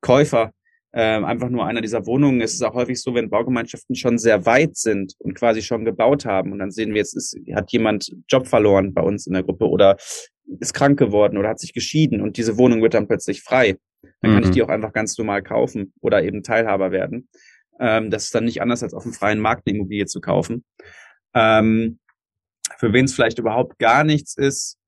[0.01, 0.53] Käufer
[0.95, 2.40] ähm, einfach nur einer dieser Wohnungen.
[2.40, 6.26] Es ist auch häufig so, wenn Baugemeinschaften schon sehr weit sind und quasi schon gebaut
[6.26, 9.43] haben und dann sehen wir, jetzt ist, hat jemand Job verloren bei uns in der
[9.43, 9.97] Gruppe oder
[10.61, 13.78] ist krank geworden oder hat sich geschieden und diese Wohnung wird dann plötzlich frei.
[14.20, 14.34] Dann mhm.
[14.34, 14.55] kann ich mhm.
[14.55, 17.28] die auch einfach ganz normal kaufen oder eben Teilhaber werden.
[17.80, 20.64] Ähm, das ist dann nicht anders, als auf dem freien Markt eine Immobilie zu kaufen.
[21.34, 21.99] Ähm,
[22.76, 24.78] für wen es vielleicht überhaupt gar nichts ist,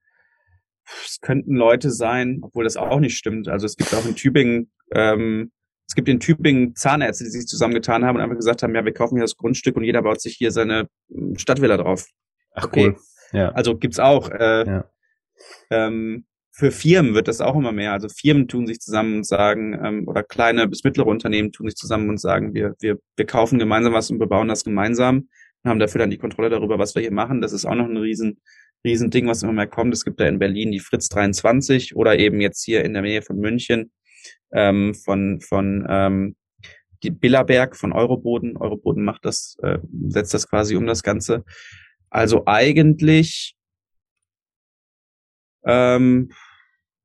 [1.06, 3.48] es könnten Leute sein, obwohl das auch nicht stimmt.
[3.48, 5.50] Also es gibt auch in Tübingen ähm,
[5.94, 8.92] es gibt in Tübingen Zahnärzte, die sich zusammengetan haben und einfach gesagt haben, ja, wir
[8.92, 12.08] kaufen hier das Grundstück und jeder baut sich hier seine hm, Stadtvilla drauf.
[12.52, 12.88] Ach okay.
[12.88, 12.96] cool.
[13.32, 13.50] Ja.
[13.50, 14.28] Also gibt's auch.
[14.28, 14.84] Äh, ja.
[15.70, 17.92] ähm, für Firmen wird das auch immer mehr.
[17.92, 21.76] Also Firmen tun sich zusammen und sagen, ähm, oder kleine bis mittlere Unternehmen tun sich
[21.76, 25.28] zusammen und sagen, wir, wir, wir kaufen gemeinsam was und bebauen das gemeinsam
[25.62, 27.40] und haben dafür dann die Kontrolle darüber, was wir hier machen.
[27.40, 28.40] Das ist auch noch ein riesen,
[28.84, 29.94] riesen Ding, was immer mehr kommt.
[29.94, 33.22] Es gibt da in Berlin die Fritz 23 oder eben jetzt hier in der Nähe
[33.22, 33.92] von München
[34.54, 36.36] ähm, von, von ähm,
[37.02, 38.56] die Billerberg von Euroboden.
[38.56, 39.78] Euroboden macht das, äh,
[40.08, 41.44] setzt das quasi um das Ganze.
[42.08, 43.56] Also eigentlich
[45.66, 46.30] ähm,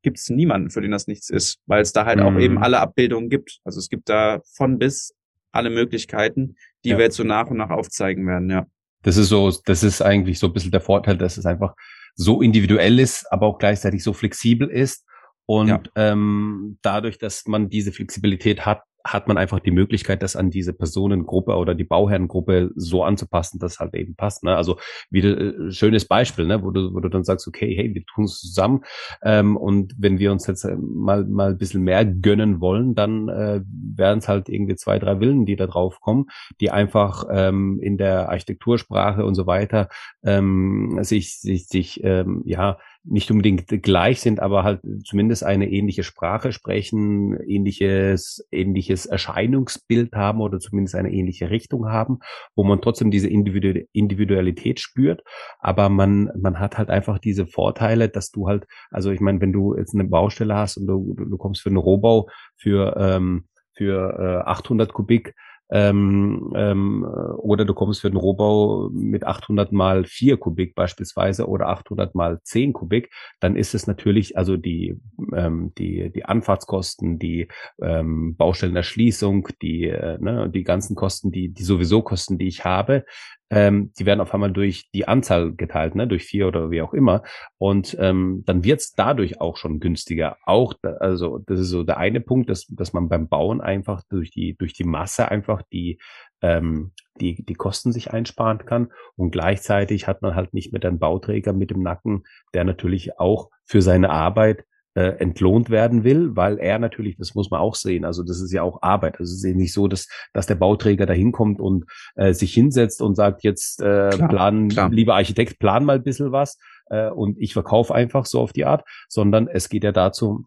[0.01, 2.25] gibt es niemanden, für den das nichts ist, weil es da halt mhm.
[2.25, 3.59] auch eben alle Abbildungen gibt.
[3.65, 5.13] Also es gibt da von bis
[5.51, 6.97] alle Möglichkeiten, die ja.
[6.97, 8.67] wir jetzt so nach und nach aufzeigen werden, ja.
[9.01, 11.73] Das ist so, das ist eigentlich so ein bisschen der Vorteil, dass es einfach
[12.15, 15.05] so individuell ist, aber auch gleichzeitig so flexibel ist
[15.49, 15.81] und ja.
[15.95, 20.73] ähm, dadurch, dass man diese Flexibilität hat, hat man einfach die Möglichkeit, das an diese
[20.73, 24.43] Personengruppe oder die Bauherrengruppe so anzupassen, dass halt eben passt.
[24.43, 24.55] Ne?
[24.55, 24.77] Also
[25.09, 26.61] wie äh, schönes Beispiel, ne?
[26.61, 28.81] wo du, wo du dann sagst, okay, hey, wir tun es zusammen
[29.23, 33.27] ähm, und wenn wir uns jetzt äh, mal mal ein bisschen mehr gönnen wollen, dann
[33.29, 36.27] äh, werden es halt irgendwie zwei, drei Villen, die da drauf kommen,
[36.61, 39.89] die einfach ähm, in der Architektursprache und so weiter
[40.23, 46.03] ähm, sich sich sich ähm, ja nicht unbedingt gleich sind, aber halt zumindest eine ähnliche
[46.03, 52.19] Sprache sprechen, ähnliches, ähnliches Erscheinungsbild haben oder zumindest eine ähnliche Richtung haben,
[52.55, 55.23] wo man trotzdem diese Individualität spürt.
[55.59, 59.53] Aber man, man hat halt einfach diese Vorteile, dass du halt, also ich meine, wenn
[59.53, 62.27] du jetzt eine Baustelle hast und du, du kommst für einen Rohbau
[62.57, 65.35] für, ähm, für äh, 800 Kubik,
[65.71, 67.03] ähm, ähm,
[67.37, 72.39] oder du kommst für den Rohbau mit 800 mal 4 Kubik beispielsweise oder 800 mal
[72.43, 74.99] 10 Kubik, dann ist es natürlich, also die,
[75.35, 77.47] ähm, die, die Anfahrtskosten, die
[77.81, 83.05] ähm, Baustellenerschließung, die, äh, ne, die ganzen Kosten, die, die sowieso Kosten, die ich habe,
[83.49, 86.93] ähm, die werden auf einmal durch die Anzahl geteilt, ne, durch vier oder wie auch
[86.93, 87.23] immer.
[87.57, 90.37] Und ähm, dann wird's dadurch auch schon günstiger.
[90.45, 94.31] Auch, also das ist so der eine Punkt, dass, dass man beim Bauen einfach durch
[94.31, 95.99] die, durch die Masse einfach die,
[96.41, 98.91] ähm, die, die Kosten sich einsparen kann.
[99.15, 102.23] Und gleichzeitig hat man halt nicht mehr den Bauträger mit dem Nacken,
[102.53, 104.63] der natürlich auch für seine Arbeit
[104.99, 108.51] äh, entlohnt werden will, weil er natürlich, das muss man auch sehen, also das ist
[108.51, 109.17] ja auch Arbeit.
[109.17, 111.85] Also es ist ja nicht so, dass, dass der Bauträger da hinkommt und
[112.15, 114.89] äh, sich hinsetzt und sagt, jetzt äh, klar, plan, klar.
[114.89, 116.57] lieber Architekt, plan mal ein bisschen was
[116.89, 120.43] äh, und ich verkaufe einfach so auf die Art, sondern es geht ja dazu,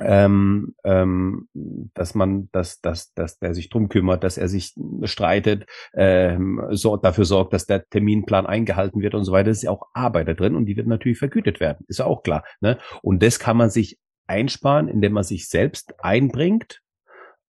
[0.00, 1.48] ähm, ähm,
[1.94, 4.74] dass man, dass, dass, dass der sich drum kümmert, dass er sich
[5.04, 9.50] streitet, ähm, so dafür sorgt, dass der Terminplan eingehalten wird und so weiter.
[9.50, 12.06] Das ist ja auch Arbeit da drin und die wird natürlich vergütet werden, ist ja
[12.06, 12.44] auch klar.
[12.60, 12.78] Ne?
[13.02, 16.80] Und das kann man sich einsparen, indem man sich selbst einbringt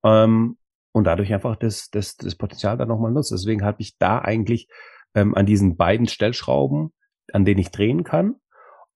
[0.04, 0.58] ähm,
[0.92, 3.32] und dadurch einfach das, das, das Potenzial dann nochmal nutzt.
[3.32, 4.68] Deswegen habe ich da eigentlich
[5.16, 6.94] ähm, an diesen beiden Stellschrauben,
[7.34, 8.36] an denen ich drehen kann,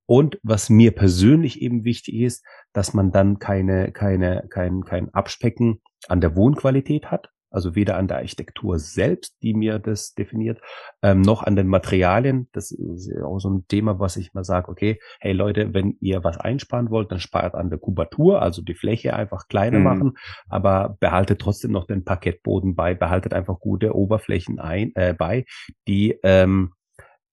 [0.09, 2.43] und was mir persönlich eben wichtig ist,
[2.73, 7.29] dass man dann keine, keine, kein, kein Abspecken an der Wohnqualität hat.
[7.51, 10.61] Also weder an der Architektur selbst, die mir das definiert,
[11.03, 12.47] ähm, noch an den Materialien.
[12.53, 16.23] Das ist auch so ein Thema, was ich mal sage, okay, hey Leute, wenn ihr
[16.23, 19.83] was einsparen wollt, dann spart an der Kubatur, also die Fläche einfach kleiner mhm.
[19.83, 25.45] machen, aber behaltet trotzdem noch den Parkettboden bei, behaltet einfach gute Oberflächen ein, äh, bei,
[25.87, 26.71] die ähm,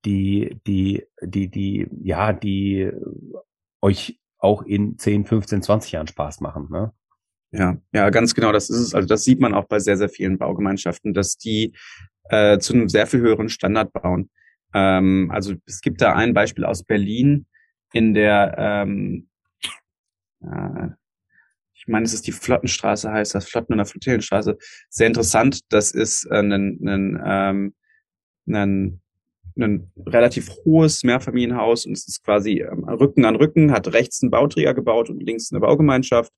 [0.07, 2.91] die, die, die, die, ja, die
[3.83, 6.69] euch auch in 10, 15, 20 Jahren Spaß machen.
[6.71, 6.93] Ne?
[7.51, 8.53] Ja, ja, ganz genau.
[8.53, 8.95] Das ist es.
[8.95, 11.75] Also das sieht man auch bei sehr, sehr vielen Baugemeinschaften, dass die
[12.29, 14.31] äh, zu einem sehr viel höheren Standard bauen.
[14.73, 17.47] Ähm, also es gibt da ein Beispiel aus Berlin
[17.93, 19.29] in der, ähm,
[20.43, 20.89] äh,
[21.75, 24.59] ich meine, es ist die Flottenstraße, heißt das, Flotten- oder Flottillenstraße.
[24.89, 25.61] Sehr interessant.
[25.71, 27.75] Das ist äh, ein, ein, ähm,
[28.49, 29.01] ein
[29.57, 34.31] ein relativ hohes Mehrfamilienhaus und es ist quasi ähm, Rücken an Rücken, hat rechts einen
[34.31, 36.33] Bauträger gebaut und links eine Baugemeinschaft.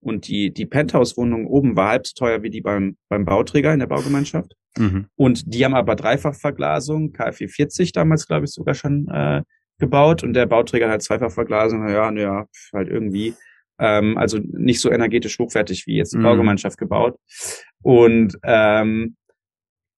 [0.00, 3.80] Und die, die Penthouse-Wohnung oben war halb so teuer wie die beim, beim Bauträger in
[3.80, 4.54] der Baugemeinschaft.
[4.78, 5.06] Mhm.
[5.16, 9.42] Und die haben aber Dreifachverglasung, KfW 40 damals, glaube ich, sogar schon äh,
[9.78, 10.22] gebaut.
[10.22, 13.34] Und der Bauträger hat Zweifachverglasung, naja, naja, halt irgendwie.
[13.78, 16.24] Ähm, also nicht so energetisch hochwertig wie jetzt die mhm.
[16.24, 17.18] Baugemeinschaft gebaut.
[17.82, 19.16] Und ähm,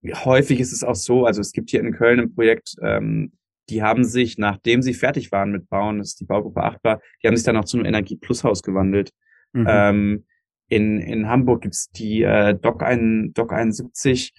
[0.05, 3.32] häufig ist es auch so, also es gibt hier in Köln ein Projekt, ähm,
[3.68, 7.01] die haben sich, nachdem sie fertig waren mit Bauen, das ist die Baugruppe 8 war,
[7.22, 9.12] die haben sich dann auch zu einem Energie-Plus-Haus gewandelt.
[9.53, 9.66] Mhm.
[9.68, 10.26] Ähm,
[10.68, 14.34] in, in Hamburg gibt's die äh, Doc, ein, Doc 71,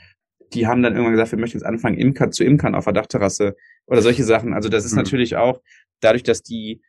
[0.53, 3.55] die haben dann irgendwann gesagt, wir möchten jetzt anfangen, Imker zu imkern auf der Dachterrasse
[3.85, 4.53] oder solche Sachen.
[4.53, 4.99] Also das ist mhm.
[4.99, 5.61] natürlich auch
[5.99, 6.81] dadurch, dass die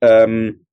[0.00, 0.66] ähm,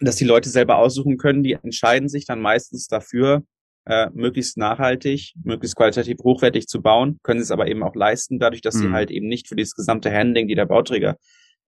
[0.00, 3.42] dass die Leute selber aussuchen können, die entscheiden sich dann meistens dafür,
[3.88, 8.38] äh, möglichst nachhaltig, möglichst qualitativ hochwertig zu bauen, können sie es aber eben auch leisten,
[8.38, 8.80] dadurch, dass mhm.
[8.80, 11.16] sie halt eben nicht für dieses gesamte Handling, die der Bauträger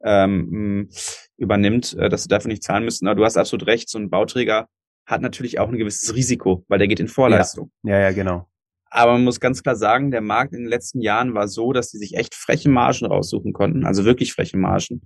[0.02, 0.90] ähm,
[1.38, 3.08] übernimmt, äh, dass sie dafür nicht zahlen müssen.
[3.08, 4.68] Aber du hast absolut recht, so ein Bauträger
[5.06, 7.72] hat natürlich auch ein gewisses Risiko, weil der geht in Vorleistung.
[7.82, 8.46] Ja, ja, ja genau.
[8.90, 11.90] Aber man muss ganz klar sagen, der Markt in den letzten Jahren war so, dass
[11.90, 15.02] die sich echt freche Margen raussuchen konnten, also wirklich freche Margen.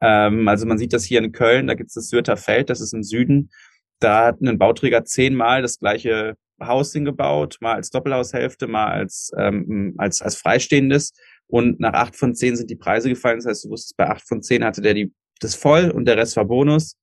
[0.00, 2.80] Ähm, also man sieht das hier in Köln, da gibt es das Sürter Feld, das
[2.80, 3.50] ist im Süden.
[3.98, 9.94] Da hat ein Bauträger zehnmal das gleiche Haus hingebaut, mal als Doppelhaushälfte, mal als, ähm,
[9.98, 11.12] als, als freistehendes.
[11.46, 13.38] Und nach acht von zehn sind die Preise gefallen.
[13.38, 16.16] Das heißt, du wusstest, bei acht von zehn hatte der die, das voll und der
[16.16, 16.96] Rest war Bonus.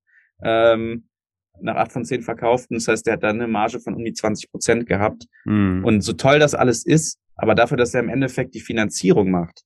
[0.44, 1.08] Ähm,
[1.60, 2.76] nach acht von zehn verkauften.
[2.78, 5.26] Das heißt, der hat dann eine Marge von um die 20 Prozent gehabt.
[5.46, 5.84] Mhm.
[5.86, 9.64] Und so toll das alles ist, aber dafür, dass er im Endeffekt die Finanzierung macht,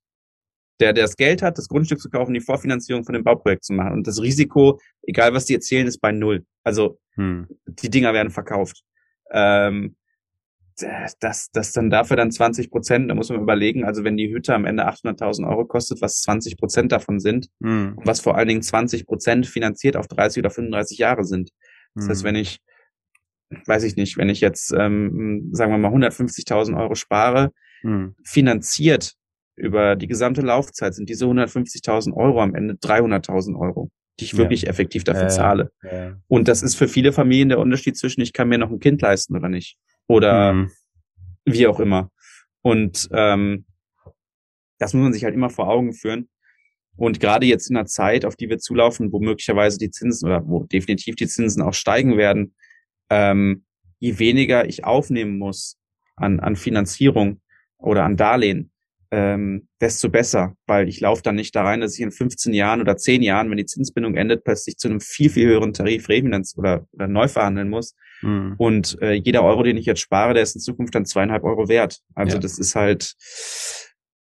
[0.79, 3.73] der, der das Geld hat, das Grundstück zu kaufen, die Vorfinanzierung von dem Bauprojekt zu
[3.73, 3.93] machen.
[3.93, 6.45] Und das Risiko, egal was die erzählen, ist bei null.
[6.63, 7.47] Also hm.
[7.65, 8.83] die Dinger werden verkauft.
[9.31, 9.95] Ähm,
[11.19, 14.53] das, das dann dafür dann 20 Prozent, da muss man überlegen, also wenn die Hütte
[14.53, 17.97] am Ende 800.000 Euro kostet, was 20 Prozent davon sind, mhm.
[18.03, 21.51] was vor allen Dingen 20 Prozent finanziert auf 30 oder 35 Jahre sind.
[21.93, 22.09] Das mhm.
[22.09, 22.59] heißt, wenn ich,
[23.65, 27.53] weiß ich nicht, wenn ich jetzt, ähm, sagen wir mal, 150.000 Euro spare,
[27.83, 28.15] mhm.
[28.25, 29.13] finanziert
[29.55, 33.89] über die gesamte Laufzeit sind diese 150.000 Euro am Ende 300.000 Euro
[34.19, 35.71] die ich wirklich effektiv dafür ja, zahle.
[35.83, 36.17] Ja.
[36.27, 39.01] Und das ist für viele Familien der Unterschied zwischen, ich kann mir noch ein Kind
[39.01, 39.77] leisten oder nicht.
[40.07, 40.71] Oder mhm.
[41.45, 42.11] wie auch immer.
[42.61, 43.65] Und ähm,
[44.79, 46.29] das muss man sich halt immer vor Augen führen.
[46.97, 50.47] Und gerade jetzt in einer Zeit, auf die wir zulaufen, wo möglicherweise die Zinsen oder
[50.47, 52.55] wo definitiv die Zinsen auch steigen werden,
[53.09, 53.65] ähm,
[53.99, 55.77] je weniger ich aufnehmen muss,
[56.15, 57.41] an, an Finanzierung
[57.77, 58.71] oder an Darlehen,
[59.15, 62.81] ähm, desto besser, weil ich laufe dann nicht da rein, dass ich in 15 Jahren
[62.81, 66.53] oder 10 Jahren, wenn die Zinsbindung endet, plötzlich zu einem viel, viel höheren Tarif refinanz
[66.57, 67.95] oder, oder neu verhandeln muss.
[68.21, 68.55] Mhm.
[68.57, 71.69] Und äh, jeder Euro, den ich jetzt spare, der ist in Zukunft dann zweieinhalb Euro
[71.69, 72.01] wert.
[72.13, 72.41] Also ja.
[72.41, 73.15] das ist halt,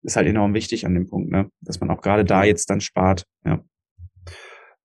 [0.02, 1.50] ist halt enorm wichtig an dem Punkt, ne?
[1.62, 3.24] dass man auch gerade da jetzt dann spart.
[3.44, 3.64] Ja.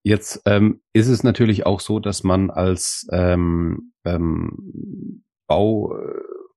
[0.01, 5.95] Jetzt ähm, ist es natürlich auch so, dass man als ähm, ähm, Bau,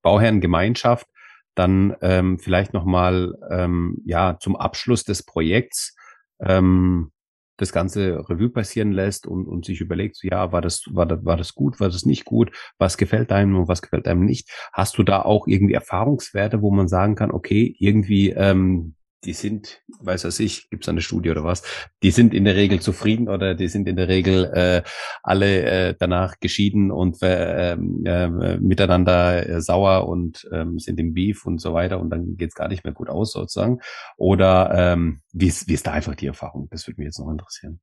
[0.01, 1.07] Bauherrengemeinschaft
[1.55, 5.95] dann ähm, vielleicht nochmal ähm, ja, zum Abschluss des Projekts
[6.41, 7.13] ähm,
[7.57, 11.37] das ganze Revue passieren lässt und, und sich überlegt, ja, war das, war das, war
[11.37, 14.51] das gut, war das nicht gut, was gefällt einem und was gefällt einem nicht.
[14.73, 18.95] Hast du da auch irgendwie Erfahrungswerte, wo man sagen kann, okay, irgendwie ähm,
[19.25, 21.63] die sind, weiß was ich, gibt es eine Studie oder was,
[22.03, 24.83] die sind in der Regel zufrieden oder die sind in der Regel äh,
[25.23, 31.47] alle äh, danach geschieden und äh, äh, miteinander äh, sauer und äh, sind im Beef
[31.47, 33.81] und so weiter und dann geht's gar nicht mehr gut aus sozusagen.
[34.17, 36.69] Oder ähm, wie, ist, wie ist da einfach die Erfahrung?
[36.71, 37.81] Das würde mich jetzt noch interessieren.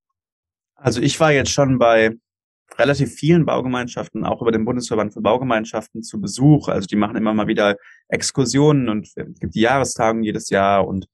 [0.75, 2.11] Also ich war jetzt schon bei
[2.77, 6.69] relativ vielen Baugemeinschaften, auch über den Bundesverband für Baugemeinschaften zu Besuch.
[6.69, 7.75] Also die machen immer mal wieder
[8.07, 11.07] Exkursionen und es gibt die Jahrestagen jedes Jahr und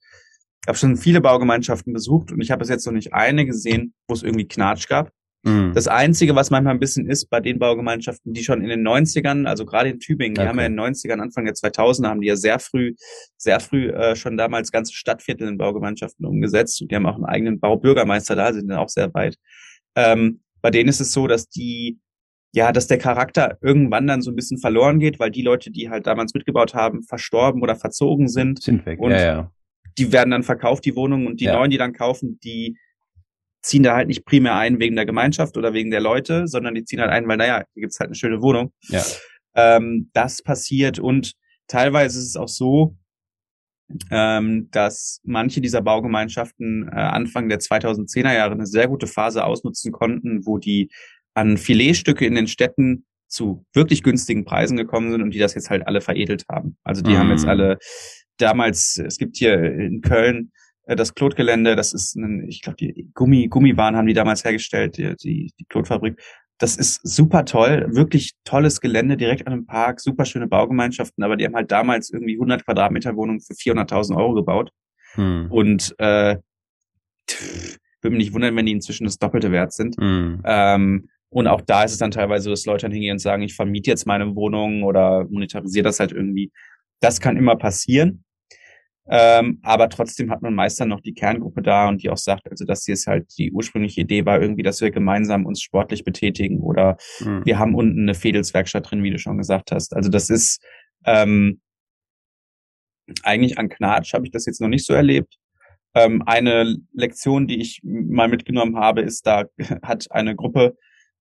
[0.68, 3.94] ich habe schon viele Baugemeinschaften besucht und ich habe bis jetzt noch nicht eine gesehen,
[4.06, 5.14] wo es irgendwie Knatsch gab.
[5.44, 5.72] Mhm.
[5.74, 9.46] Das Einzige, was manchmal ein bisschen ist bei den Baugemeinschaften, die schon in den 90ern,
[9.46, 10.50] also gerade in Tübingen, die okay.
[10.50, 12.96] haben ja in den 90ern, Anfang der 2000er, haben die ja sehr früh,
[13.38, 17.24] sehr früh äh, schon damals ganze Stadtviertel in Baugemeinschaften umgesetzt und die haben auch einen
[17.24, 19.38] eigenen Baubürgermeister da, sind dann auch sehr weit.
[19.96, 21.98] Ähm, bei denen ist es so, dass die
[22.54, 25.90] ja, dass der Charakter irgendwann dann so ein bisschen verloren geht, weil die Leute, die
[25.90, 28.62] halt damals mitgebaut haben, verstorben oder verzogen sind.
[28.64, 29.52] Sind weg, und ja, ja
[29.98, 31.54] die werden dann verkauft, die Wohnungen, und die ja.
[31.54, 32.78] neuen, die dann kaufen, die
[33.62, 36.86] ziehen da halt nicht primär ein wegen der Gemeinschaft oder wegen der Leute, sondern die
[36.86, 38.72] ziehen halt ein, weil, naja, hier gibt's halt eine schöne Wohnung.
[38.84, 39.04] Ja.
[39.56, 41.34] Ähm, das passiert und
[41.68, 42.96] teilweise ist es auch so,
[44.12, 49.92] ähm, dass manche dieser Baugemeinschaften äh, Anfang der 2010er Jahre eine sehr gute Phase ausnutzen
[49.92, 50.90] konnten, wo die
[51.34, 55.70] an Filetstücke in den Städten zu wirklich günstigen Preisen gekommen sind und die das jetzt
[55.70, 56.78] halt alle veredelt haben.
[56.84, 57.18] Also die mm.
[57.18, 57.50] haben jetzt mhm.
[57.50, 57.78] alle
[58.38, 60.52] damals, es gibt hier in Köln
[60.88, 64.98] äh, das Klotgelände, das ist ein, ich glaube, die Gummi, Gummiwaren haben die damals hergestellt,
[64.98, 66.20] die, die, die Klotfabrik.
[66.60, 71.36] Das ist super toll, wirklich tolles Gelände direkt an einem Park, super schöne Baugemeinschaften, aber
[71.36, 74.72] die haben halt damals irgendwie 100 Quadratmeter Wohnungen für 400.000 Euro gebaut.
[75.14, 75.52] Hm.
[75.52, 76.38] Und äh,
[78.02, 79.98] würde mich nicht wundern, wenn die inzwischen das Doppelte wert sind.
[80.00, 80.42] Hm.
[80.46, 83.44] Ähm, und auch da ist es dann teilweise so, dass Leute dann hingehen und sagen,
[83.44, 86.52] ich vermiete jetzt meine Wohnung oder monetarisiere das halt irgendwie.
[87.00, 88.24] Das kann immer passieren.
[89.10, 92.50] Ähm, aber trotzdem hat man meist dann noch die Kerngruppe da und die auch sagt,
[92.50, 96.04] also das hier ist halt die ursprüngliche Idee war irgendwie, dass wir gemeinsam uns sportlich
[96.04, 97.46] betätigen oder mhm.
[97.46, 99.96] wir haben unten eine Fädelswerkstatt drin, wie du schon gesagt hast.
[99.96, 100.62] Also das ist
[101.06, 101.62] ähm,
[103.24, 105.38] eigentlich an Knatsch habe ich das jetzt noch nicht so erlebt.
[105.96, 109.46] Ähm, eine Lektion, die ich mal mitgenommen habe, ist, da
[109.84, 110.76] hat eine Gruppe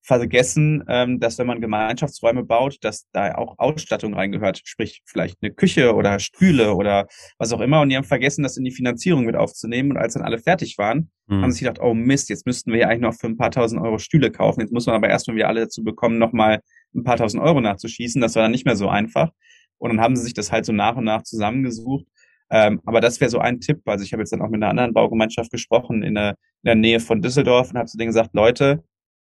[0.06, 5.52] vergessen, ähm, dass wenn man Gemeinschaftsräume baut, dass da auch Ausstattung reingehört, sprich vielleicht eine
[5.52, 7.80] Küche oder Stühle oder was auch immer.
[7.80, 9.90] Und die haben vergessen, das in die Finanzierung mit aufzunehmen.
[9.90, 11.42] Und als dann alle fertig waren, mhm.
[11.42, 13.82] haben sie gedacht, oh Mist, jetzt müssten wir ja eigentlich noch für ein paar tausend
[13.82, 14.60] Euro Stühle kaufen.
[14.60, 16.60] Jetzt muss man aber erst, wenn wir alle dazu bekommen, nochmal
[16.94, 18.20] ein paar tausend Euro nachzuschießen.
[18.20, 19.30] Das war dann nicht mehr so einfach.
[19.78, 22.06] Und dann haben sie sich das halt so nach und nach zusammengesucht.
[22.48, 23.80] Ähm, aber das wäre so ein Tipp.
[23.86, 26.30] Also ich habe jetzt dann auch mit einer anderen Baugemeinschaft gesprochen in der,
[26.62, 28.84] in der Nähe von Düsseldorf und habe zu denen gesagt, Leute,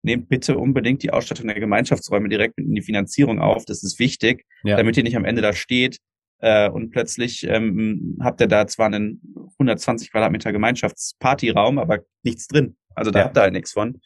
[0.09, 3.64] nehmt bitte unbedingt die Ausstattung der Gemeinschaftsräume direkt in die Finanzierung auf.
[3.66, 4.76] Das ist wichtig, ja.
[4.76, 5.98] damit ihr nicht am Ende da steht
[6.40, 9.20] äh, und plötzlich ähm, habt ihr da zwar einen
[9.52, 12.76] 120 Quadratmeter Gemeinschaftspartyraum, aber nichts drin.
[12.94, 13.24] Also da ja.
[13.26, 14.00] habt ihr halt nichts von.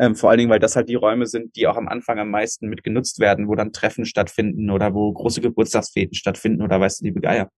[0.00, 2.30] Ähm, vor allen Dingen, weil das halt die Räume sind, die auch am Anfang am
[2.30, 7.00] meisten mit genutzt werden, wo dann Treffen stattfinden oder wo große Geburtstagsfäden stattfinden oder weißt
[7.00, 7.50] du, liebe Geier.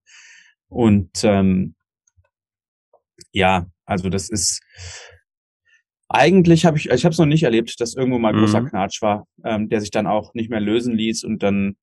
[0.68, 1.74] Und ähm,
[3.32, 4.60] ja, also das ist
[6.10, 8.40] eigentlich habe ich, ich habe es noch nicht erlebt, dass irgendwo mal mhm.
[8.40, 11.76] großer Knatsch war, ähm, der sich dann auch nicht mehr lösen ließ und dann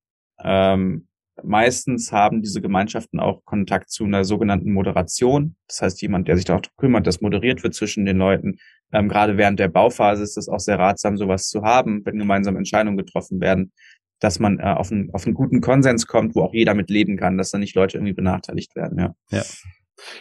[0.44, 1.08] ähm,
[1.44, 5.56] meistens haben diese Gemeinschaften auch Kontakt zu einer sogenannten Moderation.
[5.68, 8.58] Das heißt, jemand, der sich darum kümmert, dass moderiert wird zwischen den Leuten.
[8.92, 12.58] Ähm, gerade während der Bauphase ist es auch sehr ratsam, sowas zu haben, wenn gemeinsam
[12.58, 13.72] Entscheidungen getroffen werden,
[14.20, 17.18] dass man äh, auf, einen, auf einen guten Konsens kommt, wo auch jeder mit leben
[17.18, 19.00] kann, dass da nicht Leute irgendwie benachteiligt werden.
[19.00, 19.16] Ja.
[19.32, 19.44] ja.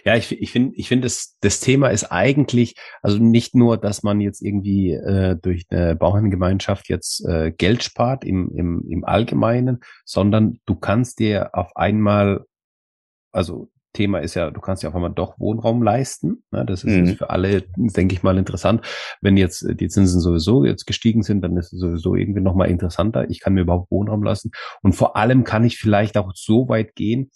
[0.04, 4.02] Ja, ich, ich finde, ich finde, das, das Thema ist eigentlich, also nicht nur, dass
[4.02, 9.80] man jetzt irgendwie äh, durch eine Bauerngemeinschaft jetzt äh, Geld spart im, im, im Allgemeinen,
[10.04, 12.44] sondern du kannst dir auf einmal,
[13.32, 16.44] also Thema ist ja, du kannst ja auf einmal doch Wohnraum leisten.
[16.50, 16.66] Ne?
[16.66, 17.16] Das ist mhm.
[17.16, 18.82] für alle, denke ich mal, interessant.
[19.22, 23.28] Wenn jetzt die Zinsen sowieso jetzt gestiegen sind, dann ist es sowieso irgendwie nochmal interessanter.
[23.30, 24.50] Ich kann mir überhaupt Wohnraum lassen.
[24.82, 27.30] Und vor allem kann ich vielleicht auch so weit gehen,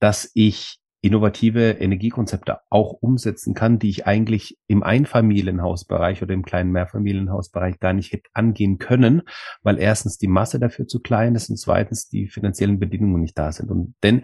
[0.00, 6.72] dass ich innovative Energiekonzepte auch umsetzen kann, die ich eigentlich im Einfamilienhausbereich oder im kleinen
[6.72, 9.22] Mehrfamilienhausbereich gar nicht hätte angehen können,
[9.62, 13.52] weil erstens die Masse dafür zu klein ist und zweitens die finanziellen Bedingungen nicht da
[13.52, 13.70] sind.
[13.70, 14.22] Und denn,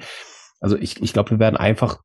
[0.60, 2.02] also ich, ich glaube, wir werden einfach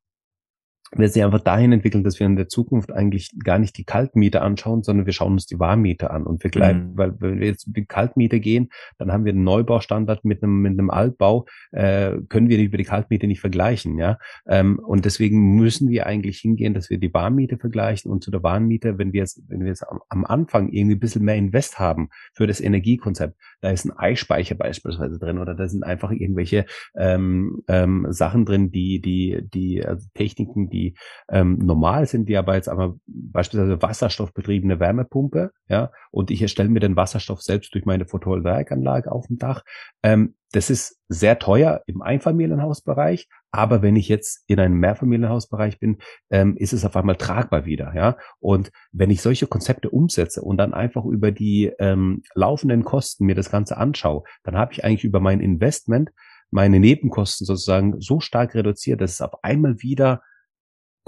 [0.96, 4.42] wir sie einfach dahin entwickeln, dass wir in der Zukunft eigentlich gar nicht die Kaltmiete
[4.42, 6.24] anschauen, sondern wir schauen uns die Warmmiete an.
[6.24, 6.96] Und wir bleiben, mhm.
[6.96, 10.72] weil wenn wir jetzt die Kaltmiete gehen, dann haben wir einen Neubaustandard mit einem, mit
[10.72, 14.18] einem Altbau, äh, können wir über die Kaltmiete nicht vergleichen, ja.
[14.46, 18.42] Ähm, und deswegen müssen wir eigentlich hingehen, dass wir die Warmmiete vergleichen und zu der
[18.42, 21.78] Warmmiete, wenn wir jetzt, wenn wir jetzt am, am Anfang irgendwie ein bisschen mehr Invest
[21.78, 26.64] haben für das Energiekonzept, da ist ein Eispeicher beispielsweise drin oder da sind einfach irgendwelche
[26.96, 30.96] ähm, ähm, Sachen drin, die, die, die, also Techniken, die die
[31.30, 36.80] ähm, normal sind, die aber jetzt aber beispielsweise wasserstoffbetriebene Wärmepumpe, ja, und ich erstelle mir
[36.80, 39.64] den Wasserstoff selbst durch meine Photovoltaikanlage auf dem Dach.
[40.02, 45.98] Ähm, das ist sehr teuer im Einfamilienhausbereich, aber wenn ich jetzt in einem Mehrfamilienhausbereich bin,
[46.30, 48.16] ähm, ist es auf einmal tragbar wieder, ja.
[48.38, 53.34] Und wenn ich solche Konzepte umsetze und dann einfach über die ähm, laufenden Kosten mir
[53.34, 56.10] das Ganze anschaue, dann habe ich eigentlich über mein Investment
[56.50, 60.22] meine Nebenkosten sozusagen so stark reduziert, dass es auf einmal wieder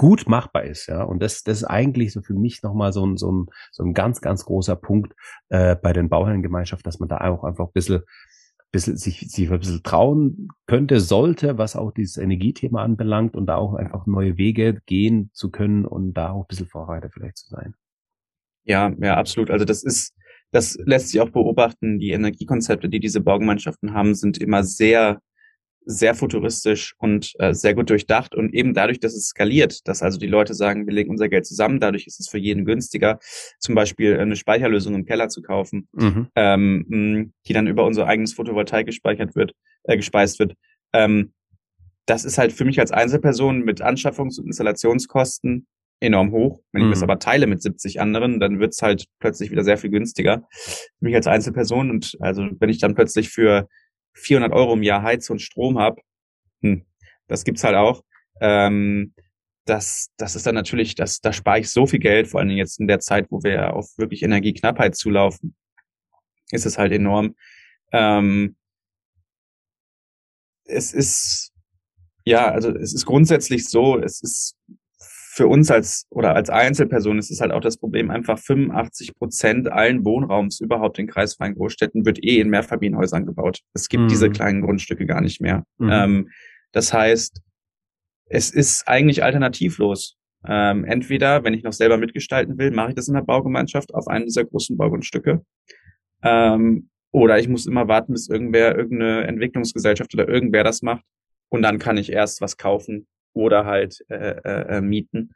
[0.01, 1.03] gut machbar ist, ja.
[1.03, 3.93] Und das, das ist eigentlich so für mich nochmal so ein, so ein, so ein
[3.93, 5.13] ganz, ganz großer Punkt
[5.51, 8.01] äh, bei den Bauherrengemeinschaften, dass man da auch einfach ein bisschen,
[8.73, 13.57] bisschen sich, sich ein bisschen trauen könnte, sollte, was auch dieses Energiethema anbelangt und da
[13.57, 17.51] auch einfach neue Wege gehen zu können und da auch ein bisschen Vorreiter vielleicht zu
[17.51, 17.75] sein.
[18.65, 19.51] Ja, ja, absolut.
[19.51, 20.15] Also das ist,
[20.51, 21.99] das lässt sich auch beobachten.
[21.99, 25.21] Die Energiekonzepte, die diese Baugemeinschaften haben, sind immer sehr
[25.91, 30.19] sehr futuristisch und äh, sehr gut durchdacht und eben dadurch, dass es skaliert, dass also
[30.19, 33.19] die Leute sagen, wir legen unser Geld zusammen, dadurch ist es für jeden günstiger,
[33.59, 36.29] zum Beispiel eine Speicherlösung im Keller zu kaufen, mhm.
[36.37, 39.53] ähm, die dann über unser eigenes Photovoltaik gespeichert wird,
[39.85, 40.55] äh, gespeist wird.
[40.93, 41.33] Ähm,
[42.07, 45.67] das ist halt für mich als Einzelperson mit Anschaffungs- und Installationskosten
[46.01, 46.61] enorm hoch.
[46.73, 47.05] Wenn ich das mhm.
[47.05, 50.49] aber teile mit 70 anderen, dann wird's halt plötzlich wieder sehr viel günstiger.
[50.51, 53.69] Für mich als Einzelperson und also wenn ich dann plötzlich für
[54.15, 56.03] 400 Euro im Jahr Heiz und Strom habe,
[56.63, 56.85] hm,
[57.29, 58.03] das gibt's halt auch.
[58.41, 59.15] Ähm,
[59.67, 62.81] das, das ist dann natürlich, das, da spare ich so viel Geld, vor allem jetzt
[62.81, 65.55] in der Zeit, wo wir auf wirklich Energieknappheit zulaufen,
[66.51, 67.37] ist es halt enorm.
[67.93, 68.57] Ähm,
[70.65, 71.53] es ist,
[72.25, 74.57] ja, also es ist grundsätzlich so, es ist
[75.41, 79.73] für uns als oder als Einzelperson ist es halt auch das Problem, einfach 85 Prozent
[79.73, 83.61] allen Wohnraums überhaupt in kreisfreien Großstädten wird eh in Mehrfamilienhäusern gebaut.
[83.73, 84.09] Es gibt mhm.
[84.09, 85.65] diese kleinen Grundstücke gar nicht mehr.
[85.79, 85.91] Mhm.
[85.91, 86.29] Ähm,
[86.73, 87.41] das heißt,
[88.27, 90.19] es ist eigentlich alternativlos.
[90.47, 94.09] Ähm, entweder, wenn ich noch selber mitgestalten will, mache ich das in der Baugemeinschaft auf
[94.09, 95.43] einem dieser großen Baugrundstücke.
[96.23, 101.03] Ähm, oder ich muss immer warten, bis irgendwer, irgendeine Entwicklungsgesellschaft oder irgendwer das macht.
[101.49, 105.33] Und dann kann ich erst was kaufen, oder halt äh, äh, äh, mieten.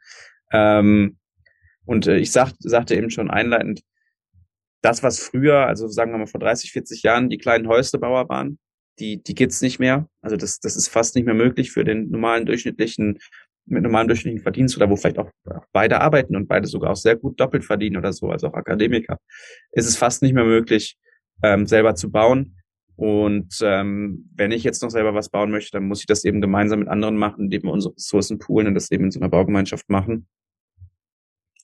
[0.51, 1.17] Ähm,
[1.85, 3.81] und äh, ich sag, sagte eben schon einleitend,
[4.81, 8.59] das, was früher, also sagen wir mal vor 30, 40 Jahren die kleinen Häuslebauer waren,
[8.99, 10.07] die, die gibt's nicht mehr.
[10.21, 13.19] Also das, das ist fast nicht mehr möglich für den normalen durchschnittlichen,
[13.65, 15.31] mit normalem durchschnittlichen Verdienst oder wo vielleicht auch
[15.73, 19.17] beide arbeiten und beide sogar auch sehr gut doppelt verdienen oder so, also auch Akademiker,
[19.71, 20.97] ist es fast nicht mehr möglich,
[21.43, 22.57] ähm, selber zu bauen.
[22.95, 26.39] Und ähm, wenn ich jetzt noch selber was bauen möchte, dann muss ich das eben
[26.39, 29.29] gemeinsam mit anderen machen, indem wir unsere Ressourcen poolen und das eben in so einer
[29.29, 30.27] Baugemeinschaft machen.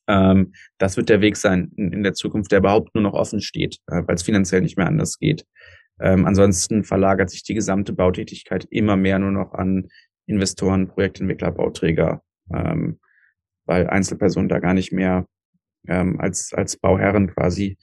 [0.08, 3.40] Ähm, das wird der Weg sein in, in der Zukunft, der überhaupt nur noch offen
[3.40, 5.46] steht, äh, weil es finanziell nicht mehr anders geht.
[6.02, 9.88] Ähm, ansonsten verlagert sich die gesamte Bautätigkeit immer mehr nur noch an
[10.26, 12.24] Investoren, Projektentwickler, Bauträger,
[12.54, 13.00] ähm,
[13.66, 15.26] weil Einzelpersonen da gar nicht mehr
[15.88, 17.78] ähm, als, als Bauherren quasi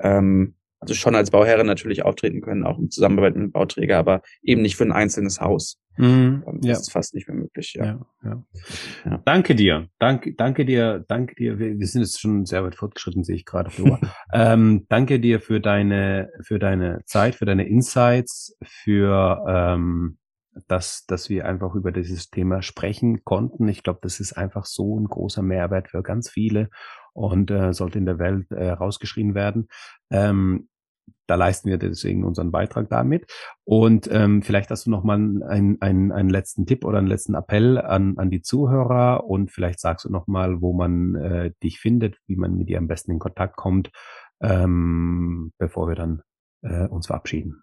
[0.00, 4.22] ähm, also schon als Bauherren natürlich auftreten können, auch in Zusammenarbeit mit dem Bauträger, aber
[4.42, 5.78] eben nicht für ein einzelnes Haus.
[5.96, 6.72] Mhm, das ja.
[6.72, 7.74] ist fast nicht mehr möglich.
[7.74, 7.84] Ja.
[7.84, 8.44] Ja, ja.
[9.04, 9.22] ja.
[9.26, 11.58] Danke dir, danke, danke dir, danke dir.
[11.58, 13.70] Wir, wir sind jetzt schon sehr weit fortgeschritten, sehe ich gerade
[14.32, 20.16] ähm, danke dir für deine, für deine Zeit, für deine Insights, für ähm,
[20.68, 23.68] dass, dass wir einfach über dieses Thema sprechen konnten.
[23.68, 26.70] Ich glaube, das ist einfach so ein großer Mehrwert für ganz viele
[27.12, 29.68] und äh, sollte in der Welt äh, rausgeschrien werden.
[30.10, 30.68] Ähm,
[31.26, 33.26] da leisten wir deswegen unseren Beitrag damit.
[33.64, 37.34] Und ähm, vielleicht hast du noch mal einen, einen, einen letzten Tipp oder einen letzten
[37.34, 41.78] Appell an, an die Zuhörer und vielleicht sagst du noch mal, wo man äh, dich
[41.80, 43.90] findet, wie man mit dir am besten in Kontakt kommt,
[44.42, 46.22] ähm, bevor wir dann
[46.62, 47.62] äh, uns verabschieden.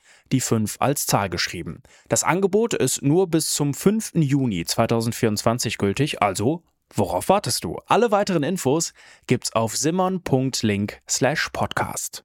[0.31, 1.81] die 5 als Zahl geschrieben.
[2.09, 4.11] Das Angebot ist nur bis zum 5.
[4.15, 6.63] Juni 2024 gültig, also
[6.93, 7.77] worauf wartest du?
[7.87, 8.93] Alle weiteren Infos
[9.27, 12.23] gibt's auf simon.link slash podcast.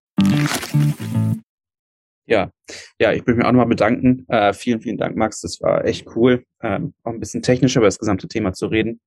[2.29, 2.51] Ja,
[2.99, 4.27] ja, ich möchte mich auch nochmal bedanken.
[4.29, 5.41] Äh, vielen, vielen Dank, Max.
[5.43, 6.45] Das war echt cool.
[6.61, 9.01] Ähm, auch ein bisschen technisch über das gesamte Thema zu reden.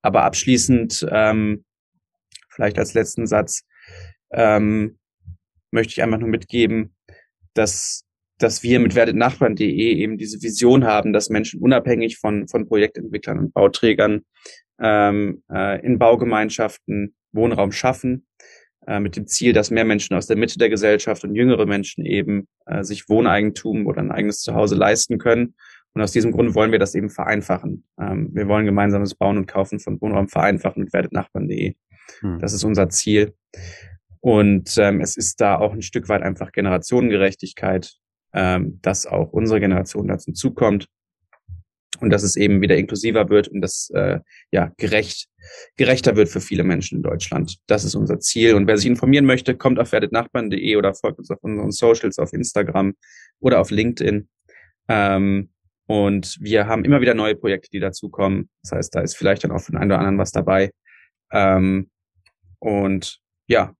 [0.00, 1.64] Aber abschließend, ähm,
[2.48, 3.62] vielleicht als letzten Satz,
[4.30, 4.98] ähm,
[5.70, 6.94] möchte ich einfach nur mitgeben,
[7.52, 8.05] dass
[8.38, 13.54] dass wir mit werdetnachbarn.de eben diese Vision haben, dass Menschen unabhängig von, von Projektentwicklern und
[13.54, 14.22] Bauträgern
[14.80, 18.26] ähm, äh, in Baugemeinschaften Wohnraum schaffen,
[18.86, 22.04] äh, mit dem Ziel, dass mehr Menschen aus der Mitte der Gesellschaft und jüngere Menschen
[22.04, 25.54] eben äh, sich Wohneigentum oder ein eigenes Zuhause leisten können.
[25.94, 27.84] Und aus diesem Grund wollen wir das eben vereinfachen.
[27.98, 31.74] Ähm, wir wollen gemeinsames Bauen und Kaufen von Wohnraum vereinfachen mit werdetnachbarn.de.
[32.20, 32.38] Hm.
[32.38, 33.34] Das ist unser Ziel.
[34.20, 37.96] Und ähm, es ist da auch ein Stück weit einfach Generationengerechtigkeit,
[38.36, 40.88] ähm, dass auch unsere Generation dazu zukommt
[42.00, 44.20] und dass es eben wieder inklusiver wird und das äh,
[44.52, 45.28] ja gerecht
[45.76, 47.56] gerechter wird für viele Menschen in Deutschland.
[47.66, 48.54] Das ist unser Ziel.
[48.54, 52.32] Und wer sich informieren möchte, kommt auf werdetnachbarn.de oder folgt uns auf unseren Socials auf
[52.32, 52.94] Instagram
[53.40, 54.28] oder auf LinkedIn.
[54.88, 55.50] Ähm,
[55.86, 58.50] und wir haben immer wieder neue Projekte, die dazukommen.
[58.62, 60.72] Das heißt, da ist vielleicht dann auch für den einen oder anderen was dabei.
[61.30, 61.90] Ähm,
[62.58, 63.72] und ja,